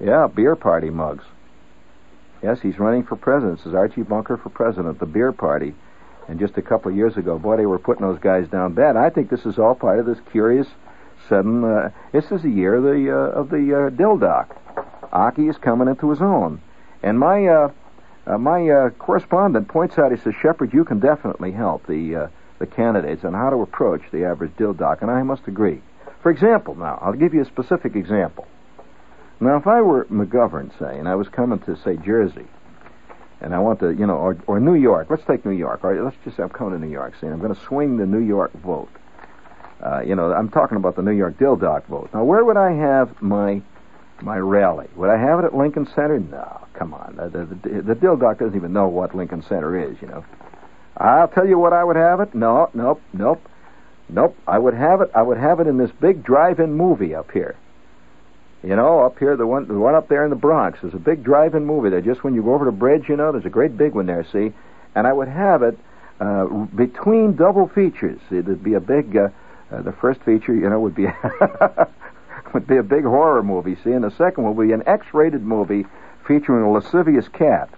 [0.00, 1.24] Yeah, beer party mugs.
[2.42, 3.58] Yes, he's running for president.
[3.58, 4.98] This is Archie Bunker for president.
[4.98, 5.74] The beer party.
[6.28, 8.96] And just a couple of years ago, boy, they were putting those guys down bad.
[8.96, 10.66] I think this is all part of this curious
[11.28, 14.56] sudden, uh, this is the year of the, uh, of the uh, Dildock.
[15.12, 16.60] Aki is coming into his own.
[17.02, 17.70] And my, uh,
[18.26, 22.28] uh, my uh, correspondent points out, he says, Shepherd, you can definitely help the, uh,
[22.58, 25.80] the candidates on how to approach the average Dildock, and I must agree.
[26.22, 28.46] For example, now, I'll give you a specific example.
[29.38, 32.46] Now, if I were McGovern, say, and I was coming to, say, Jersey,
[33.40, 35.08] and I want to, you know, or, or New York.
[35.10, 35.84] Let's take New York.
[35.84, 37.96] All right, let's just say I'm coming to New York, saying I'm going to swing
[37.96, 38.88] the New York vote.
[39.84, 42.08] Uh, you know, I'm talking about the New York Dildock vote.
[42.14, 43.60] Now, where would I have my
[44.22, 44.88] my rally?
[44.96, 46.18] Would I have it at Lincoln Center?
[46.18, 47.16] No, come on.
[47.16, 50.24] The, the, the Dildock doesn't even know what Lincoln Center is, you know.
[50.96, 52.34] I'll tell you what I would have it.
[52.34, 53.42] No, nope, nope,
[54.08, 54.36] nope.
[54.46, 55.10] I would have it.
[55.14, 57.56] I would have it in this big drive-in movie up here.
[58.62, 60.78] You know, up here, the one, the one up there in the Bronx.
[60.80, 62.00] There's a big drive-in movie there.
[62.00, 64.26] Just when you go over the bridge, you know, there's a great big one there.
[64.32, 64.52] See,
[64.94, 65.78] and I would have it
[66.18, 68.20] uh, between double features.
[68.30, 69.16] It'd be a big.
[69.16, 69.28] Uh,
[69.70, 71.06] uh, the first feature, you know, would be
[72.54, 73.76] would be a big horror movie.
[73.82, 75.86] See, and the second would be an X-rated movie
[76.26, 77.70] featuring a lascivious cat.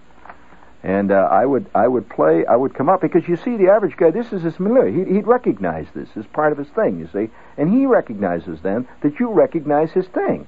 [0.83, 3.69] And uh, I would I would play I would come up because you see the
[3.69, 7.01] average guy this is his milieu he'd, he'd recognize this as part of his thing
[7.01, 10.47] you see and he recognizes then that you recognize his thing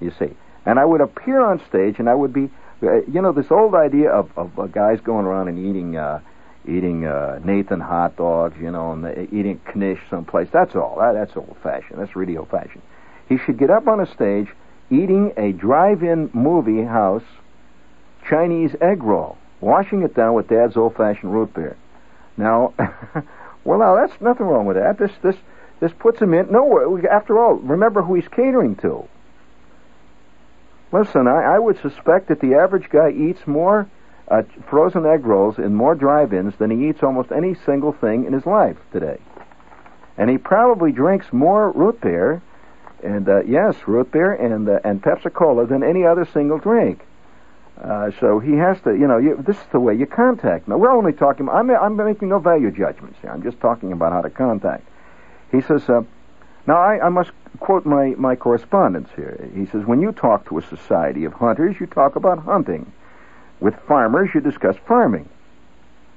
[0.00, 0.30] you see
[0.64, 2.50] and I would appear on stage and I would be
[2.84, 6.20] uh, you know this old idea of, of uh, guys going around and eating uh,
[6.66, 10.48] eating uh, Nathan hot dogs, you know, and eating knish someplace.
[10.52, 10.96] That's all.
[11.00, 12.00] That, that's old fashioned.
[12.00, 12.82] That's really old fashioned.
[13.32, 14.48] He should get up on a stage
[14.90, 17.22] eating a drive-in movie house
[18.28, 21.78] Chinese egg roll, washing it down with Dad's old-fashioned root beer.
[22.36, 22.74] Now,
[23.64, 24.98] well, now that's nothing wrong with that.
[24.98, 25.36] This this
[25.80, 26.52] this puts him in.
[26.52, 29.08] No, after all, remember who he's catering to.
[30.92, 33.88] Listen, I, I would suspect that the average guy eats more
[34.28, 38.34] uh, frozen egg rolls in more drive-ins than he eats almost any single thing in
[38.34, 39.18] his life today.
[40.18, 42.42] And he probably drinks more root beer,
[43.02, 47.00] and uh, yes, root beer and uh, and Pepsi Cola than any other single drink.
[47.82, 50.68] Uh, so he has to, you know, you, this is the way you contact.
[50.68, 51.48] Now we're only talking.
[51.48, 53.30] I'm I'm making no value judgments here.
[53.30, 54.86] I'm just talking about how to contact.
[55.50, 55.88] He says.
[55.88, 56.02] Uh,
[56.66, 59.50] now, I, I must quote my, my correspondence here.
[59.54, 62.92] He says, When you talk to a society of hunters, you talk about hunting.
[63.60, 65.28] With farmers, you discuss farming.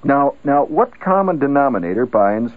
[0.04, 2.54] Now, now, what common denominator binds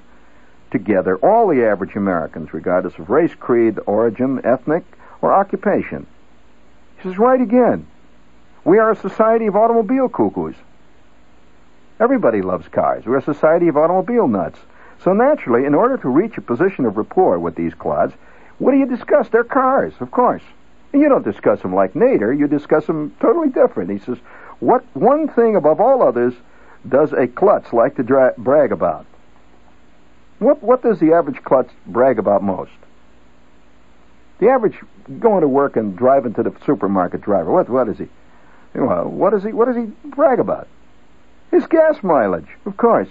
[0.70, 4.84] together all the average Americans, regardless of race, creed, origin, ethnic,
[5.22, 6.06] or occupation?
[6.96, 7.86] He says, right again.
[8.64, 10.54] We are a society of automobile cuckoos.
[12.00, 13.04] Everybody loves cars.
[13.06, 14.58] We're a society of automobile nuts.
[15.02, 18.12] So naturally, in order to reach a position of rapport with these clods,
[18.58, 19.28] what do you discuss?
[19.28, 20.42] Their cars, of course.
[20.92, 22.36] And you don't discuss them like Nader.
[22.36, 23.90] You discuss them totally different.
[23.90, 24.18] He says,
[24.60, 26.34] what one thing above all others
[26.88, 29.06] does a klutz like to dra- brag about?
[30.38, 32.70] What, what does the average klutz brag about most?
[34.38, 34.78] The average
[35.18, 38.08] going to work and driving to the supermarket driver, what, what is he?
[38.74, 40.68] Well, what does he, what does he brag about?
[41.50, 43.08] His gas mileage, of course.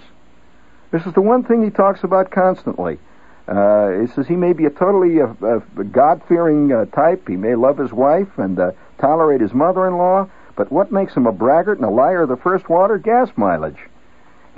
[0.90, 2.98] This is the one thing he talks about constantly.
[3.46, 5.58] Uh, he says he may be a totally uh, uh,
[5.90, 7.28] God-fearing uh, type.
[7.28, 11.32] He may love his wife and uh, tolerate his mother-in-law, but what makes him a
[11.32, 12.96] braggart and a liar of the first water?
[12.98, 13.87] Gas mileage.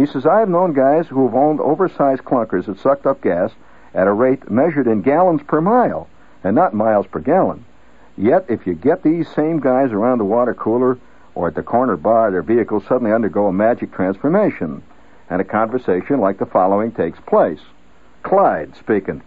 [0.00, 3.52] He says, I have known guys who have owned oversized clunkers that sucked up gas
[3.92, 6.08] at a rate measured in gallons per mile
[6.42, 7.66] and not miles per gallon.
[8.16, 10.98] Yet, if you get these same guys around the water cooler
[11.34, 14.82] or at the corner bar, their vehicles suddenly undergo a magic transformation
[15.28, 17.60] and a conversation like the following takes place.
[18.22, 19.20] Clyde speaking.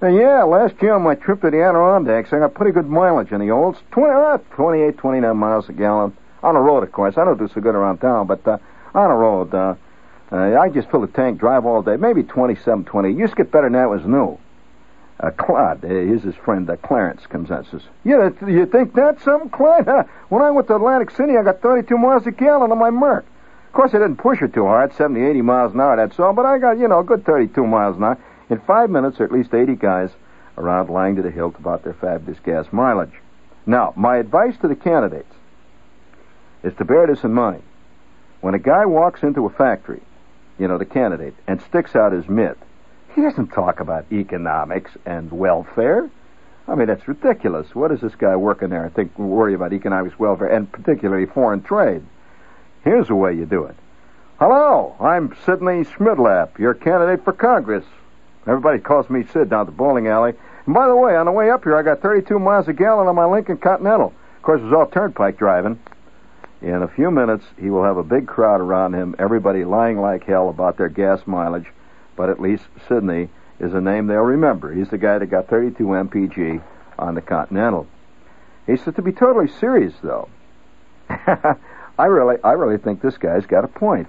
[0.00, 3.40] yeah, last year on my trip to the Adirondacks, I got pretty good mileage in
[3.40, 3.78] the olds.
[3.90, 6.16] 20, uh, 28, 29 miles a gallon.
[6.42, 7.18] On the road, of course.
[7.18, 8.56] I don't do so good around town, but uh,
[8.94, 9.74] on the road, uh,
[10.30, 11.96] uh, I just fill the tank, drive all day.
[11.96, 13.12] Maybe 27, 20.
[13.12, 14.38] Used to get better than that was new.
[15.20, 19.24] Uh, Claude, uh, here's his friend uh, Clarence, comes out says, Yeah, you think that's
[19.24, 19.86] something, Clyde?
[20.28, 23.24] when I went to Atlantic City, I got 32 miles a gallon on my Merc.
[23.66, 26.32] Of course, I didn't push it too hard, 70, 80 miles an hour, that's all,
[26.32, 28.18] but I got, you know, a good 32 miles an hour.
[28.48, 30.10] In five minutes, at least 80 guys
[30.56, 33.12] around lying to the hilt about their fabulous gas mileage.
[33.66, 35.34] Now, my advice to the candidates
[36.62, 37.62] is to bear this in mind.
[38.40, 40.00] When a guy walks into a factory,
[40.58, 42.58] you know, the candidate, and sticks out his mitt,
[43.14, 46.10] he doesn't talk about economics and welfare.
[46.66, 47.74] I mean, that's ridiculous.
[47.74, 51.62] What does this guy working there and think worry about economics, welfare, and particularly foreign
[51.62, 52.02] trade?
[52.84, 53.76] Here's the way you do it.
[54.38, 57.84] Hello, I'm Sidney Schmidlap, your candidate for Congress.
[58.46, 60.34] Everybody calls me Sid down at the bowling alley.
[60.64, 63.08] And by the way, on the way up here, I got 32 miles a gallon
[63.08, 64.12] on my Lincoln Continental.
[64.36, 65.80] Of course, it was all turnpike driving.
[66.60, 70.24] In a few minutes, he will have a big crowd around him, everybody lying like
[70.24, 71.72] hell about their gas mileage.
[72.16, 73.28] But at least Sidney
[73.60, 74.72] is a name they'll remember.
[74.72, 76.62] He's the guy that got 32 mpg
[76.98, 77.86] on the Continental.
[78.66, 80.28] He said to be totally serious, though.
[81.08, 84.08] I really, I really think this guy's got a point.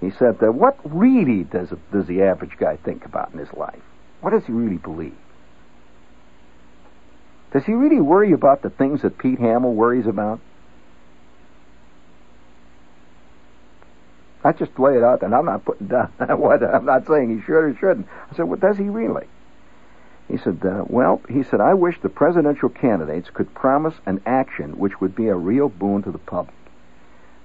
[0.00, 3.80] He said, that "What really does does the average guy think about in his life?
[4.20, 5.16] What does he really believe?
[7.52, 10.40] Does he really worry about the things that Pete Hamill worries about?"
[14.46, 17.42] I just lay it out, and I'm not putting down what I'm not saying he
[17.42, 18.06] should or shouldn't.
[18.30, 19.26] I said, "What does he really?"
[20.28, 24.78] He said, uh, "Well, he said, I wish the presidential candidates could promise an action
[24.78, 26.54] which would be a real boon to the public."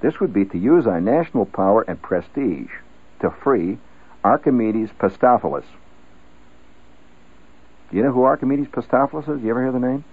[0.02, 2.70] This would be to use our national power and prestige
[3.20, 3.80] to free
[4.24, 5.66] Archimedes Pastopoulos.
[7.90, 9.44] Do you know who Archimedes Pastopoulos is?
[9.44, 10.04] You ever hear the name?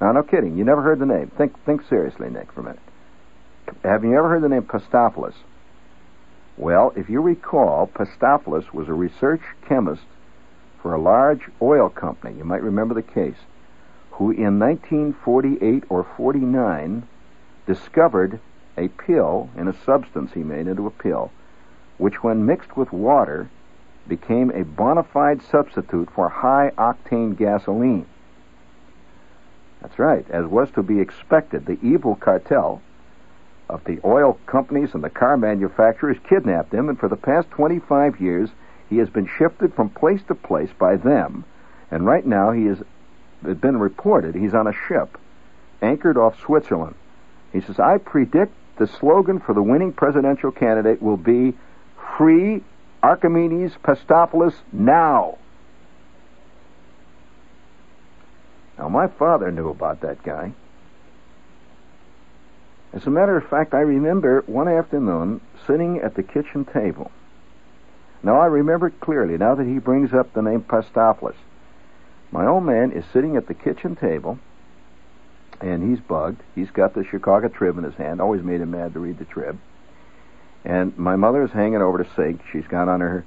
[0.00, 0.56] No, no kidding.
[0.56, 1.30] You never heard the name.
[1.36, 2.80] Think, think seriously, Nick, for a minute.
[3.82, 5.34] Have you ever heard the name Pastopoulos?
[6.56, 10.02] Well, if you recall, Pastopoulos was a research chemist
[10.82, 12.36] for a large oil company.
[12.36, 13.38] You might remember the case
[14.12, 17.06] who in 1948 or 49
[17.66, 18.38] discovered
[18.76, 21.30] a pill in a substance he made into a pill,
[21.96, 23.48] which when mixed with water
[24.06, 28.06] became a bona fide substitute for high octane gasoline.
[29.80, 32.82] That's right, as was to be expected, the evil cartel
[33.70, 38.20] of the oil companies and the car manufacturers kidnapped him, and for the past 25
[38.20, 38.50] years,
[38.88, 41.44] he has been shifted from place to place by them.
[41.90, 42.78] And right now, he has
[43.42, 45.16] been reported he's on a ship
[45.82, 46.94] anchored off Switzerland.
[47.52, 51.54] He says, I predict the slogan for the winning presidential candidate will be
[52.16, 52.62] Free
[53.02, 55.38] Archimedes Pastopoulos now.
[58.78, 60.52] Now, my father knew about that guy.
[62.92, 67.10] As a matter of fact, I remember one afternoon sitting at the kitchen table.
[68.22, 71.36] Now, I remember it clearly now that he brings up the name Pastopoulos.
[72.32, 74.38] My old man is sitting at the kitchen table,
[75.60, 76.42] and he's bugged.
[76.54, 78.20] He's got the Chicago Trib in his hand.
[78.20, 79.58] Always made him mad to read the Trib.
[80.64, 82.42] And my mother is hanging over the sink.
[82.52, 83.24] She's got on her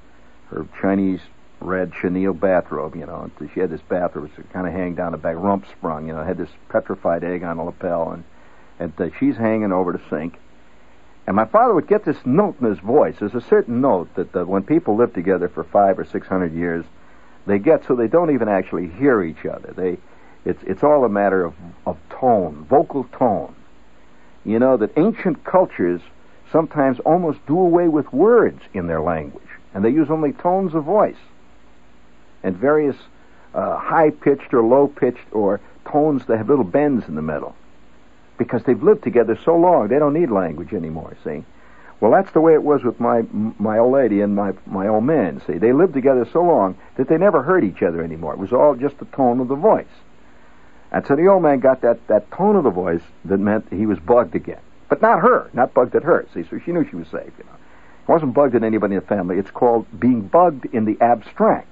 [0.49, 1.21] her Chinese
[1.59, 3.31] red chenille bathrobe, you know.
[3.53, 6.23] She had this bathrobe, was kind of hanging down the back, rump sprung, you know,
[6.23, 8.23] had this petrified egg on a lapel, and
[8.79, 10.37] and uh, she's hanging over the sink.
[11.25, 13.15] And my father would get this note in his voice.
[13.19, 16.53] There's a certain note that uh, when people live together for five or six hundred
[16.53, 16.85] years,
[17.45, 19.73] they get so they don't even actually hear each other.
[19.75, 19.97] They,
[20.45, 21.53] it's it's all a matter of
[21.85, 23.55] of tone, vocal tone.
[24.43, 26.01] You know that ancient cultures
[26.51, 30.83] sometimes almost do away with words in their language, and they use only tones of
[30.83, 31.15] voice
[32.43, 32.97] and various
[33.53, 37.55] uh, high pitched or low pitched or tones that have little bends in the middle
[38.37, 41.15] because they've lived together so long they don't need language anymore.
[41.23, 41.43] See.
[42.03, 45.05] Well, that's the way it was with my my old lady and my my old
[45.05, 45.41] man.
[45.47, 48.33] See, they lived together so long that they never heard each other anymore.
[48.33, 49.85] It was all just the tone of the voice.
[50.91, 53.85] And so the old man got that that tone of the voice that meant he
[53.85, 56.27] was bugged again, but not her, not bugged at her.
[56.33, 57.31] See, so she knew she was safe.
[57.37, 57.57] You know,
[58.07, 59.37] it wasn't bugged at anybody in the family.
[59.37, 61.69] It's called being bugged in the abstract.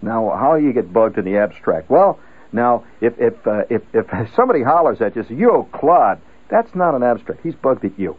[0.00, 1.90] Now, how do you get bugged in the abstract?
[1.90, 2.18] Well,
[2.52, 6.94] now if if uh, if if somebody hollers at you, say, "You clod," that's not
[6.94, 7.42] an abstract.
[7.42, 8.16] He's bugged at you.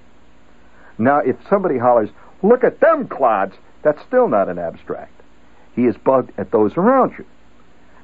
[0.97, 2.09] Now, if somebody hollers,
[2.43, 5.13] look at them clods, that's still not an abstract.
[5.75, 7.25] He is bugged at those around you.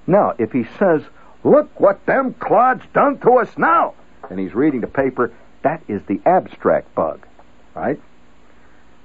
[0.08, 1.02] Now, if he says,
[1.44, 3.94] look what them clods done to us now,
[4.30, 5.34] and he's reading the paper,
[5.64, 7.26] that is the abstract bug,
[7.74, 8.00] right?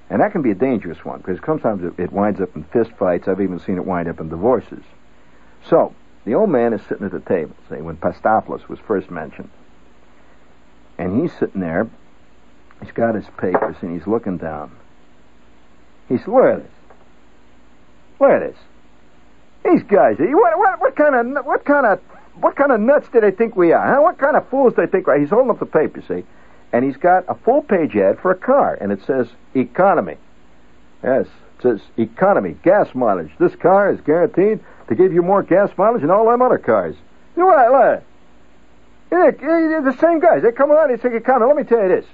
[0.09, 3.27] And that can be a dangerous one because sometimes it winds up in fist fights.
[3.27, 4.83] I've even seen it wind up in divorces.
[5.69, 5.93] So,
[6.25, 9.49] the old man is sitting at the table, say, when Pastopoulos was first mentioned.
[10.97, 11.87] And he's sitting there
[12.81, 14.71] He's got his papers and he's looking down.
[16.09, 16.71] He said, "Look at this.
[18.19, 18.57] Look at this.
[19.63, 20.17] These guys.
[20.19, 21.99] Eh, what, what, what kind of what kind of
[22.39, 23.95] what kind of nuts do they think we are?
[23.95, 24.01] Huh?
[24.01, 25.19] What kind of fools do they think are?
[25.19, 26.23] He's holding up the paper, see,
[26.73, 30.17] and he's got a full page ad for a car, and it says economy.
[31.03, 33.31] Yes, it says economy, gas mileage.
[33.37, 34.59] This car is guaranteed
[34.91, 36.95] to give you more gas mileage than all them other cars.
[37.37, 37.71] You know what?
[37.71, 38.03] Look.
[39.09, 40.43] They're the same guys.
[40.43, 41.47] They come around and say economy.
[41.47, 42.05] Let me tell you this.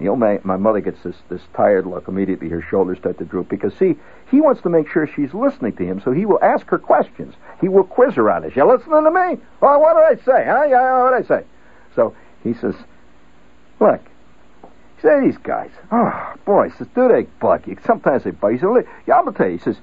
[0.00, 2.08] The old man, my mother gets this, this tired look.
[2.08, 3.94] Immediately her shoulders start to droop because, see,
[4.30, 7.34] he wants to make sure she's listening to him, so he will ask her questions.
[7.60, 8.56] He will quiz her on this.
[8.56, 9.42] You listening to me?
[9.60, 10.44] Well, what did I say?
[10.44, 10.64] Huh?
[10.64, 11.46] Yeah, what did I say?
[11.94, 12.74] So he says,
[13.80, 14.00] look,
[15.00, 17.76] he these guys, oh, boy, he says, do they bug you?
[17.86, 18.58] Sometimes they bug you.
[18.58, 19.56] He said, yeah, I'm going to tell you.
[19.58, 19.76] He says,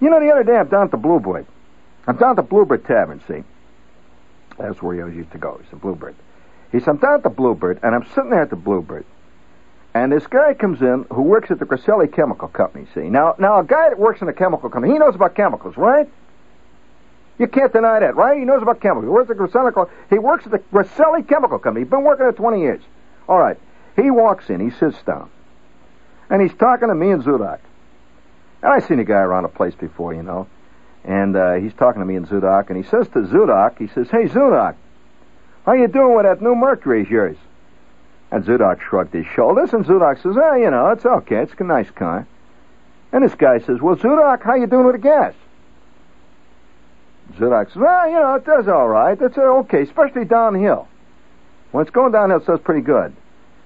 [0.00, 1.46] you know, the other day I'm down at the Bluebird.
[2.06, 3.42] I'm down at the Bluebird Tavern, see?
[4.58, 5.58] That's where he always used to go.
[5.62, 6.14] He's a Bluebird.
[6.70, 9.04] He said, I'm down at the Bluebird, and I'm sitting there at the Bluebird.
[9.94, 13.08] And this guy comes in who works at the Griselli Chemical Company, see.
[13.08, 16.08] Now, now a guy that works in a chemical company, he knows about chemicals, right?
[17.38, 18.38] You can't deny that, right?
[18.38, 19.04] He knows about chemicals.
[19.04, 21.84] He works at Griselli, he works at the Griselli Chemical Company.
[21.84, 22.82] He's been working there 20 years.
[23.28, 23.58] All right.
[23.96, 25.30] He walks in, he sits down.
[26.28, 27.60] And he's talking to me and Zudak.
[28.64, 30.46] And I've seen a guy around a place before, you know.
[31.04, 34.08] And uh, he's talking to me and Zudak, and he says to Zudak, he says,
[34.10, 34.74] Hey, Zudak,
[35.66, 37.36] how you doing with that new Mercury of yours?
[38.30, 41.36] And Zudak shrugged his shoulders, and Zudak says, "Ah, you know, it's okay.
[41.36, 42.26] It's a nice car."
[43.12, 45.34] And this guy says, "Well, Zudak, how you doing with the gas?"
[47.38, 49.20] Zudak says, "Well, you know, it does all right.
[49.20, 50.88] It's okay, especially downhill.
[51.70, 53.14] When it's going downhill, it does pretty good.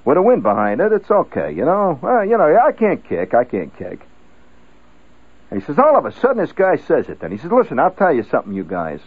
[0.05, 1.53] With a wind behind it, it's okay.
[1.53, 3.33] You know, well, you know, I can't kick.
[3.33, 4.08] I can't kick."
[5.51, 7.21] And he says, all of a sudden, this guy says it.
[7.21, 9.01] Then he says, "Listen, I'll tell you something, you guys."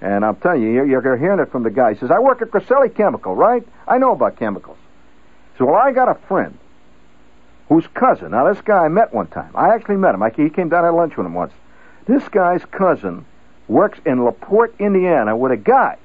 [0.00, 1.94] And I'm telling you, you're, you're hearing it from the guy.
[1.94, 3.66] He says, I work at Griselli Chemical, right?
[3.86, 4.78] I know about chemicals.
[5.56, 6.56] So, well, I got a friend
[7.68, 8.30] whose cousin.
[8.30, 9.50] Now, this guy I met one time.
[9.54, 10.22] I actually met him.
[10.22, 11.52] I, he came down at lunch with him once.
[12.06, 13.24] This guy's cousin
[13.66, 15.98] works in LaPorte, Indiana, with a guy,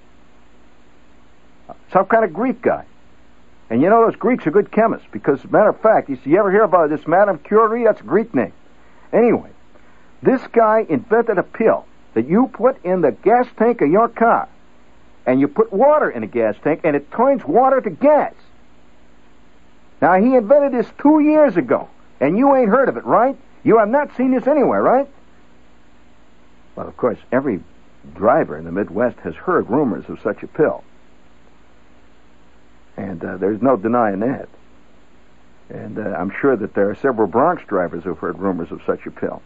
[1.91, 2.85] some kind of Greek guy.
[3.69, 6.39] And you know those Greeks are good chemists because, matter of fact, you, see, you
[6.39, 7.85] ever hear about this Madame Curie?
[7.85, 8.53] That's a Greek name.
[9.13, 9.51] Anyway,
[10.23, 14.47] this guy invented a pill that you put in the gas tank of your car,
[15.25, 18.33] and you put water in the gas tank, and it turns water to gas.
[20.01, 23.35] Now, he invented this two years ago, and you ain't heard of it, right?
[23.63, 25.07] You have not seen this anywhere, right?
[26.75, 27.61] Well, of course, every
[28.15, 30.83] driver in the Midwest has heard rumors of such a pill.
[32.97, 34.49] And uh, there's no denying that.
[35.69, 39.05] And uh, I'm sure that there are several Bronx drivers who've heard rumors of such
[39.05, 39.41] a pill.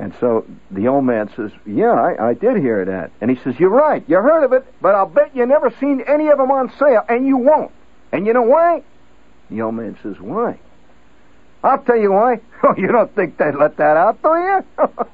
[0.00, 3.10] And so the old man says, Yeah, I, I did hear that.
[3.20, 4.02] And he says, You're right.
[4.08, 7.04] You heard of it, but I'll bet you never seen any of them on sale,
[7.06, 7.70] and you won't.
[8.10, 8.82] And you know why?
[9.50, 10.58] The old man says, Why?
[11.62, 12.40] I'll tell you why.
[12.62, 14.62] Oh, you don't think they'd let that out, do you?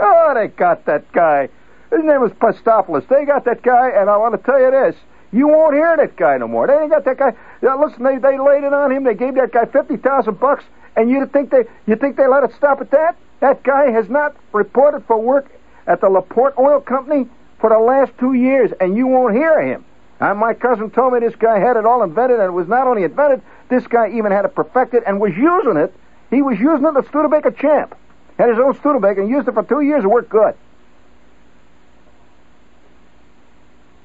[0.00, 1.48] oh, they got that guy.
[1.90, 3.08] His name was Pastopoulos.
[3.08, 4.94] They got that guy, and I want to tell you this.
[5.32, 6.66] You won't hear that guy no more.
[6.66, 7.32] They ain't got that guy.
[7.62, 9.04] Yeah, listen, they, they laid it on him.
[9.04, 10.62] They gave that guy fifty thousand bucks,
[10.94, 13.16] and you think they you think they let it stop at that?
[13.40, 15.50] That guy has not reported for work
[15.86, 17.28] at the Laporte Oil Company
[17.60, 19.84] for the last two years, and you won't hear him.
[20.20, 22.86] And my cousin told me this guy had it all invented, and it was not
[22.86, 25.94] only invented, this guy even had it perfected and was using it.
[26.30, 27.96] He was using it, the Studebaker champ.
[28.36, 30.04] Had his own Studebaker and used it for two years.
[30.04, 30.54] It worked good.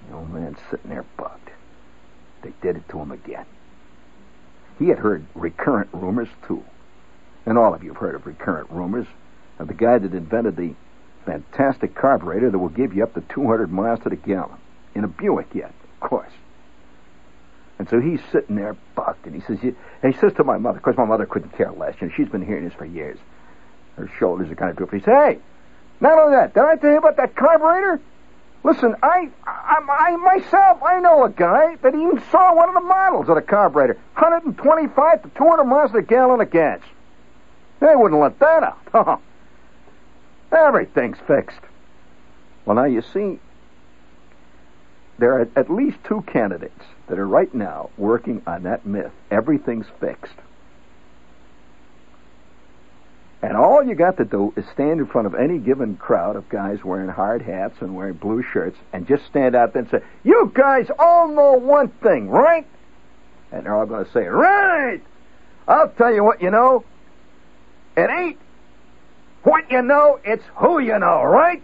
[0.09, 1.49] The old man's sitting there bugged.
[2.41, 3.45] They did it to him again.
[4.79, 6.63] He had heard recurrent rumors, too.
[7.45, 9.07] And all of you have heard of recurrent rumors
[9.59, 10.75] the guy that invented the
[11.25, 14.57] fantastic carburetor that will give you up to 200 miles to the gallon.
[14.95, 16.31] In a Buick yet, of course.
[17.79, 20.77] And so he's sitting there bucked, and he says, and he says to my mother,
[20.77, 23.17] of course my mother couldn't care less, you know, she's been hearing this for years.
[23.95, 24.99] Her shoulders are kind of droopy.
[24.99, 25.39] He says, hey,
[25.99, 28.01] not only that, did I tell you about that carburetor?
[28.63, 32.81] Listen, I, I, I myself, I know a guy that even saw one of the
[32.81, 33.95] models of the carburetor.
[34.13, 36.79] 125 to 200 miles to the gallon of gas.
[37.81, 39.21] They wouldn't let that out.
[40.53, 41.59] Everything's fixed.
[42.65, 43.39] Well, now you see,
[45.17, 49.11] there are at least two candidates that are right now working on that myth.
[49.31, 50.33] Everything's fixed.
[53.41, 56.47] And all you got to do is stand in front of any given crowd of
[56.47, 60.01] guys wearing hard hats and wearing blue shirts and just stand out there and say,
[60.23, 62.65] You guys all know one thing, right?
[63.51, 65.01] And they're all going to say, Right!
[65.67, 66.85] I'll tell you what you know.
[67.97, 68.39] It ain't
[69.43, 71.61] what you know, it's who you know, right?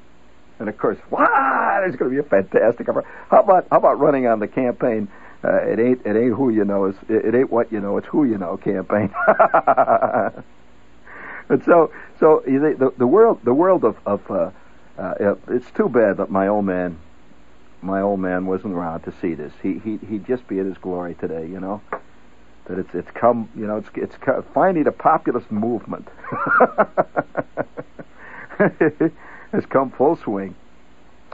[0.59, 2.88] And of course, wow, it's going to be a fantastic.
[2.88, 5.07] How about how about running on the campaign?
[5.43, 8.07] Uh, it ain't it ain't who you know, it's, it ain't what you know, it's
[8.07, 9.13] who you know campaign.
[11.49, 14.51] and so so the the world the world of of uh,
[14.97, 16.99] uh, it's too bad that my old man
[17.82, 19.53] my old man wasn't around to see this.
[19.63, 21.82] He he he'd just be in his glory today, you know
[22.70, 24.15] that it's it's come you know it's it's
[24.53, 26.07] finally the populist movement
[29.51, 30.55] has come full swing,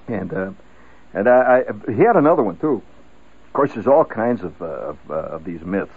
[0.08, 0.52] and uh,
[1.14, 2.82] and I, I, he had another one too.
[3.48, 5.92] Of course, there's all kinds of uh, of, uh, of these myths.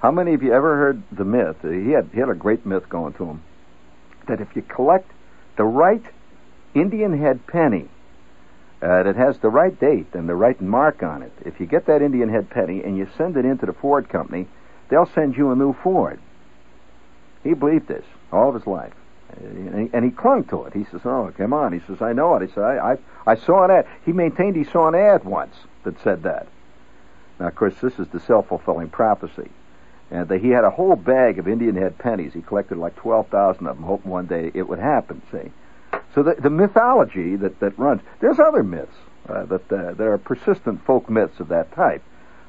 [0.00, 1.56] How many of you ever heard the myth?
[1.62, 3.42] He had he had a great myth going to him
[4.28, 5.10] that if you collect
[5.56, 6.04] the right
[6.74, 7.88] Indian head penny
[8.82, 11.86] uh, that has the right date and the right mark on it, if you get
[11.86, 14.46] that Indian head penny and you send it into the Ford company
[14.94, 16.20] they'll send you a new Ford.
[17.42, 18.92] He believed this all of his life.
[19.36, 20.72] And he, clung to it.
[20.72, 23.34] He says, "Oh, come on." He says, "I know it." He said, "I, I, I
[23.34, 26.46] saw an ad." He maintained he saw an ad once that said that.
[27.40, 29.50] Now, of course, this is the self-fulfilling prophecy,
[30.12, 32.32] and that he had a whole bag of Indian head pennies.
[32.32, 35.20] He collected like twelve thousand of them, hoping one day it would happen.
[35.32, 35.50] See,
[36.14, 38.02] so the, the mythology that that runs.
[38.20, 38.96] There's other myths
[39.28, 42.04] uh, that uh, there are persistent folk myths of that type.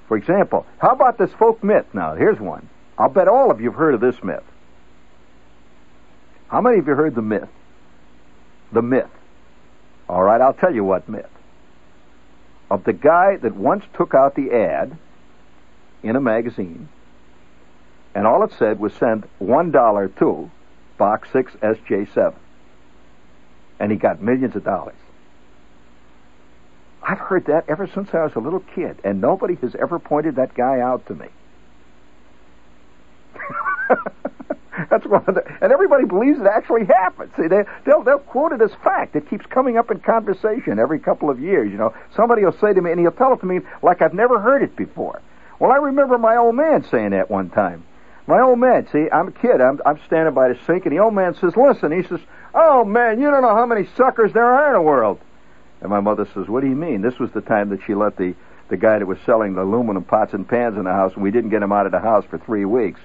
[0.07, 1.85] For example, how about this folk myth?
[1.93, 2.69] Now, here's one.
[2.97, 4.43] I'll bet all of you have heard of this myth.
[6.47, 7.49] How many of you heard the myth?
[8.71, 9.09] The myth.
[10.07, 11.25] All right, I'll tell you what myth.
[12.69, 14.97] Of the guy that once took out the ad
[16.03, 16.87] in a magazine,
[18.13, 20.51] and all it said was send $1 to
[20.97, 22.33] Box 6 SJ7.
[23.79, 24.95] And he got millions of dollars.
[27.07, 30.37] I've heard that ever since I was a little kid, and nobody has ever pointed
[30.37, 31.27] that guy out to me.
[34.89, 37.31] That's one of the, and everybody believes it actually happened.
[37.37, 39.15] See, they, they'll they'll quote it as fact.
[39.15, 41.71] It keeps coming up in conversation every couple of years.
[41.71, 44.15] You know, somebody will say to me, and he'll tell it to me like I've
[44.15, 45.21] never heard it before.
[45.59, 47.85] Well, I remember my old man saying that one time.
[48.27, 49.61] My old man, see, I'm a kid.
[49.61, 52.19] I'm I'm standing by the sink, and the old man says, "Listen," he says,
[52.55, 55.19] "Oh man, you don't know how many suckers there are in the world."
[55.81, 58.17] And my mother says, "What do you mean?" This was the time that she let
[58.17, 58.33] the
[58.69, 61.31] the guy that was selling the aluminum pots and pans in the house, and we
[61.31, 62.99] didn't get him out of the house for three weeks.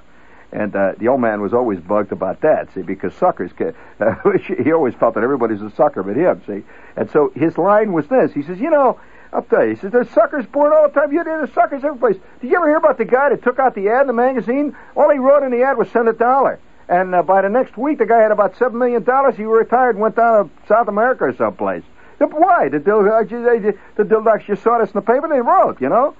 [0.53, 4.15] And uh, the old man was always bugged about that, see, because suckers, uh,
[4.65, 6.65] he always felt that everybody's a sucker but him, see.
[6.97, 8.33] And so his line was this.
[8.33, 8.99] He says, you know,
[9.33, 9.75] I'll tell you.
[9.75, 11.13] He says, there's suckers born all the time.
[11.13, 12.17] You there's suckers every place.
[12.41, 14.75] Did you ever hear about the guy that took out the ad in the magazine?
[14.97, 16.59] All he wrote in the ad was send a dollar.
[16.89, 19.05] And uh, by the next week, the guy had about $7 million.
[19.37, 21.85] He retired and went down to South America or someplace.
[22.29, 22.69] Why?
[22.69, 26.15] The Dildox, the Dildox just saw this in the paper they wrote, you know?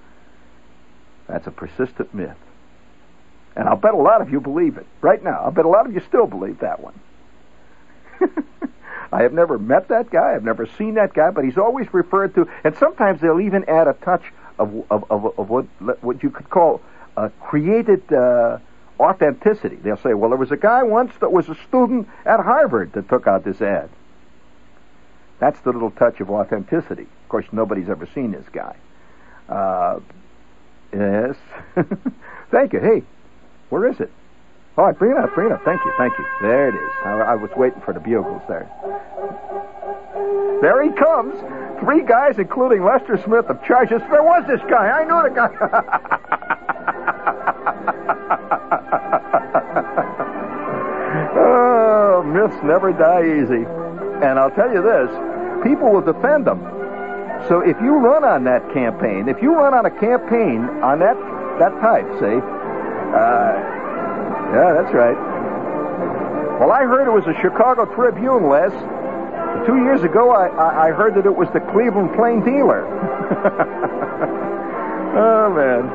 [1.27, 2.37] That's a persistent myth.
[3.55, 4.87] And I'll bet a lot of you believe it.
[5.03, 6.99] Right now, I'll bet a lot of you still believe that one.
[9.13, 10.35] I have never met that guy.
[10.35, 13.89] I've never seen that guy, but he's always referred to, and sometimes they'll even add
[13.89, 14.23] a touch
[14.59, 15.65] of of of, of what
[16.03, 16.81] what you could call
[17.17, 18.59] a created uh,
[19.01, 19.77] authenticity.
[19.77, 23.09] They'll say, "Well, there was a guy once that was a student at Harvard that
[23.09, 23.91] took out this ad."
[25.41, 27.03] That's the little touch of authenticity.
[27.03, 28.77] Of course, nobody's ever seen this guy.
[29.49, 30.01] Uh,
[30.93, 31.35] yes.
[32.51, 32.81] Thank you.
[32.81, 33.03] Hey,
[33.71, 34.13] where is it?
[34.77, 35.65] All right, bring it up, bring it up.
[35.65, 36.25] Thank you, thank you.
[36.41, 36.91] There it is.
[37.05, 38.71] I, I was waiting for the bugles there.
[40.63, 41.35] There he comes.
[41.81, 44.01] Three guys, including Lester Smith of Charges.
[44.11, 44.89] There was this guy.
[44.89, 45.51] I knew the guy.
[51.37, 53.67] oh, myths never die easy.
[54.25, 55.11] And I'll tell you this
[55.63, 56.61] people will defend them.
[57.49, 61.17] So if you run on that campaign, if you run on a campaign on that
[61.59, 63.53] that type, say, uh,
[64.53, 65.17] yeah, that's right.
[66.61, 68.73] Well, I heard it was the Chicago Tribune, Les.
[69.67, 72.85] Two years ago, I, I, I heard that it was the Cleveland Plain Dealer.
[75.17, 75.89] oh, man.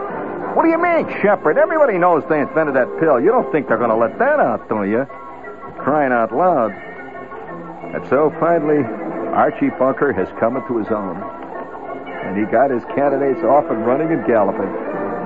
[0.55, 1.57] What do you mean, Shepherd?
[1.57, 3.19] Everybody knows they invented that pill.
[3.19, 5.05] You don't think they're going to let that out, do you?
[5.77, 6.71] Crying out loud.
[6.71, 8.83] And so finally,
[9.35, 11.19] Archie Bunker has come into his own.
[11.19, 14.71] And he got his candidates off and running and galloping.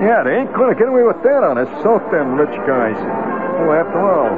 [0.02, 1.68] Yeah, they ain't gonna get away with that on us.
[1.82, 2.98] Soak them rich guys.
[2.98, 4.34] Oh, after all.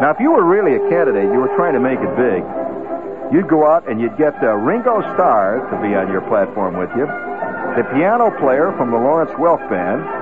[0.00, 2.40] Now, if you were really a candidate, you were trying to make it big,
[3.34, 6.90] you'd go out and you'd get uh, Ringo Starr to be on your platform with
[6.96, 7.04] you,
[7.76, 10.19] the piano player from the Lawrence Welk Band,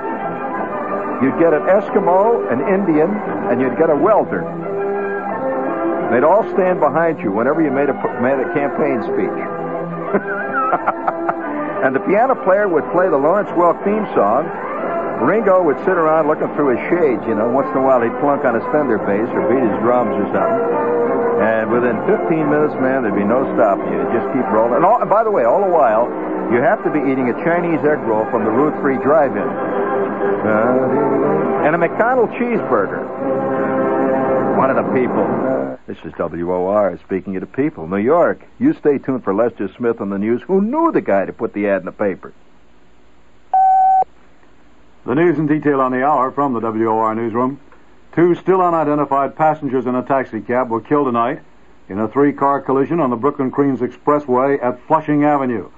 [1.23, 3.11] You'd get an Eskimo, an Indian,
[3.51, 4.47] and you'd get a welder.
[6.11, 9.39] They'd all stand behind you whenever you made a, made a campaign speech.
[11.85, 14.49] and the piano player would play the Lawrence Welk theme song.
[15.21, 17.51] Ringo would sit around looking through his shades, you know.
[17.51, 20.27] Once in a while he'd plunk on his Fender bass or beat his drums or
[20.31, 20.65] something.
[21.43, 24.01] And within 15 minutes, man, there'd be no stopping you.
[24.15, 24.79] Just keep rolling.
[24.79, 26.07] And, all, and by the way, all the while,
[26.55, 29.47] you have to be eating a Chinese egg roll from the Route 3 drive-in.
[30.21, 33.07] Uh, and a McDonald cheeseburger.
[34.57, 35.79] One of the people.
[35.87, 37.87] This is WOR speaking to the people.
[37.87, 38.43] New York.
[38.59, 41.53] You stay tuned for Lester Smith on the news, who knew the guy to put
[41.55, 42.33] the ad in the paper.
[45.07, 47.61] The news in detail on the hour from the WOR newsroom.
[48.15, 51.41] Two still unidentified passengers in a taxi cab were killed tonight
[51.89, 55.71] in a three-car collision on the Brooklyn Queens Expressway at Flushing Avenue.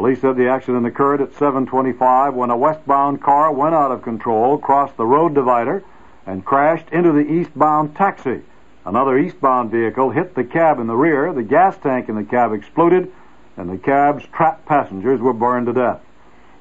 [0.00, 4.56] Police said the accident occurred at 725 when a westbound car went out of control,
[4.56, 5.84] crossed the road divider,
[6.26, 8.40] and crashed into the eastbound taxi.
[8.86, 12.54] Another eastbound vehicle hit the cab in the rear, the gas tank in the cab
[12.54, 13.12] exploded,
[13.58, 16.00] and the cab's trapped passengers were burned to death.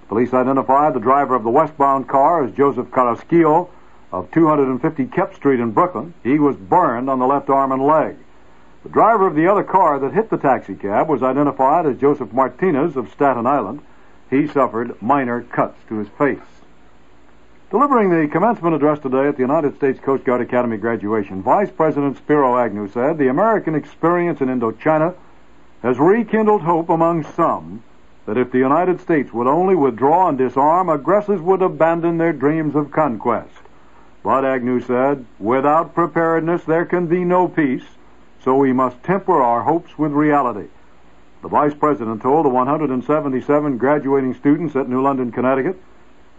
[0.09, 3.69] Police identified the driver of the westbound car as Joseph Carrasquillo
[4.11, 6.13] of 250 Kep Street in Brooklyn.
[6.23, 8.17] He was burned on the left arm and leg.
[8.83, 12.95] The driver of the other car that hit the taxicab was identified as Joseph Martinez
[12.95, 13.81] of Staten Island.
[14.29, 16.39] He suffered minor cuts to his face.
[17.71, 22.17] Delivering the commencement address today at the United States Coast Guard Academy graduation, Vice President
[22.17, 25.13] Spiro Agnew said the American experience in Indochina
[25.83, 27.83] has rekindled hope among some
[28.25, 32.75] that if the United States would only withdraw and disarm, aggressors would abandon their dreams
[32.75, 33.61] of conquest.
[34.23, 37.85] But Agnew said, without preparedness there can be no peace,
[38.43, 40.67] so we must temper our hopes with reality.
[41.41, 45.79] The Vice President told the 177 graduating students at New London, Connecticut,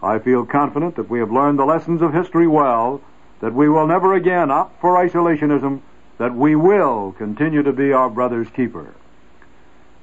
[0.03, 3.01] I feel confident that we have learned the lessons of history well,
[3.39, 5.81] that we will never again opt for isolationism,
[6.17, 8.93] that we will continue to be our brother's keeper.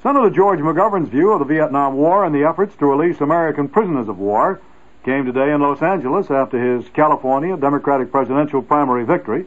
[0.03, 4.09] Senator George McGovern's view of the Vietnam War and the efforts to release American prisoners
[4.09, 4.61] of war
[5.05, 9.45] came today in Los Angeles after his California Democratic presidential primary victory.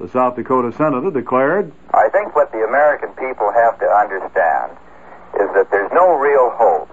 [0.00, 4.72] The South Dakota senator declared, I think what the American people have to understand
[5.36, 6.88] is that there's no real hope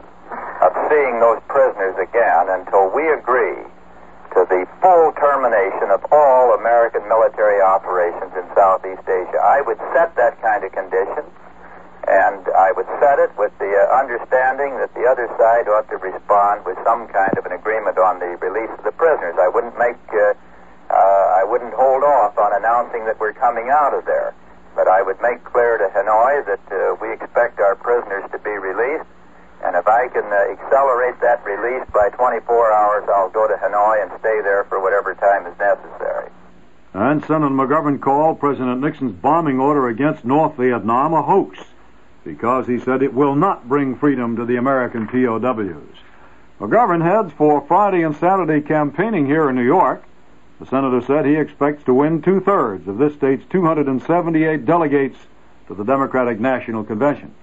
[0.60, 3.64] of seeing those prisoners again until we agree
[4.36, 9.40] to the full termination of all American military operations in Southeast Asia.
[9.40, 11.24] I would set that kind of condition,
[12.12, 15.98] and I would set it with the uh, understanding that the other side ought to
[16.04, 19.40] respond with some kind of an agreement on the release of the prisoners.
[19.40, 20.36] I wouldn't make, uh,
[20.90, 24.34] uh, I wouldn't hold off on announcing that we're coming out of there.
[24.76, 28.52] But I would make clear to Hanoi that uh, we expect our prisoners to be
[28.52, 29.10] released,
[29.64, 34.04] and if I can uh, accelerate that release by 24 hours, I'll go to Hanoi
[34.04, 36.30] and stay there for whatever time is necessary.
[36.94, 41.60] And Senator McGovern called President Nixon's bombing order against North Vietnam a hoax
[42.24, 45.98] because he said it will not bring freedom to the American POWs.
[46.60, 50.04] McGovern heads for Friday and Saturday campaigning here in New York.
[50.60, 55.18] The senator said he expects to win two thirds of this state's 278 delegates
[55.68, 57.34] to the Democratic National Convention.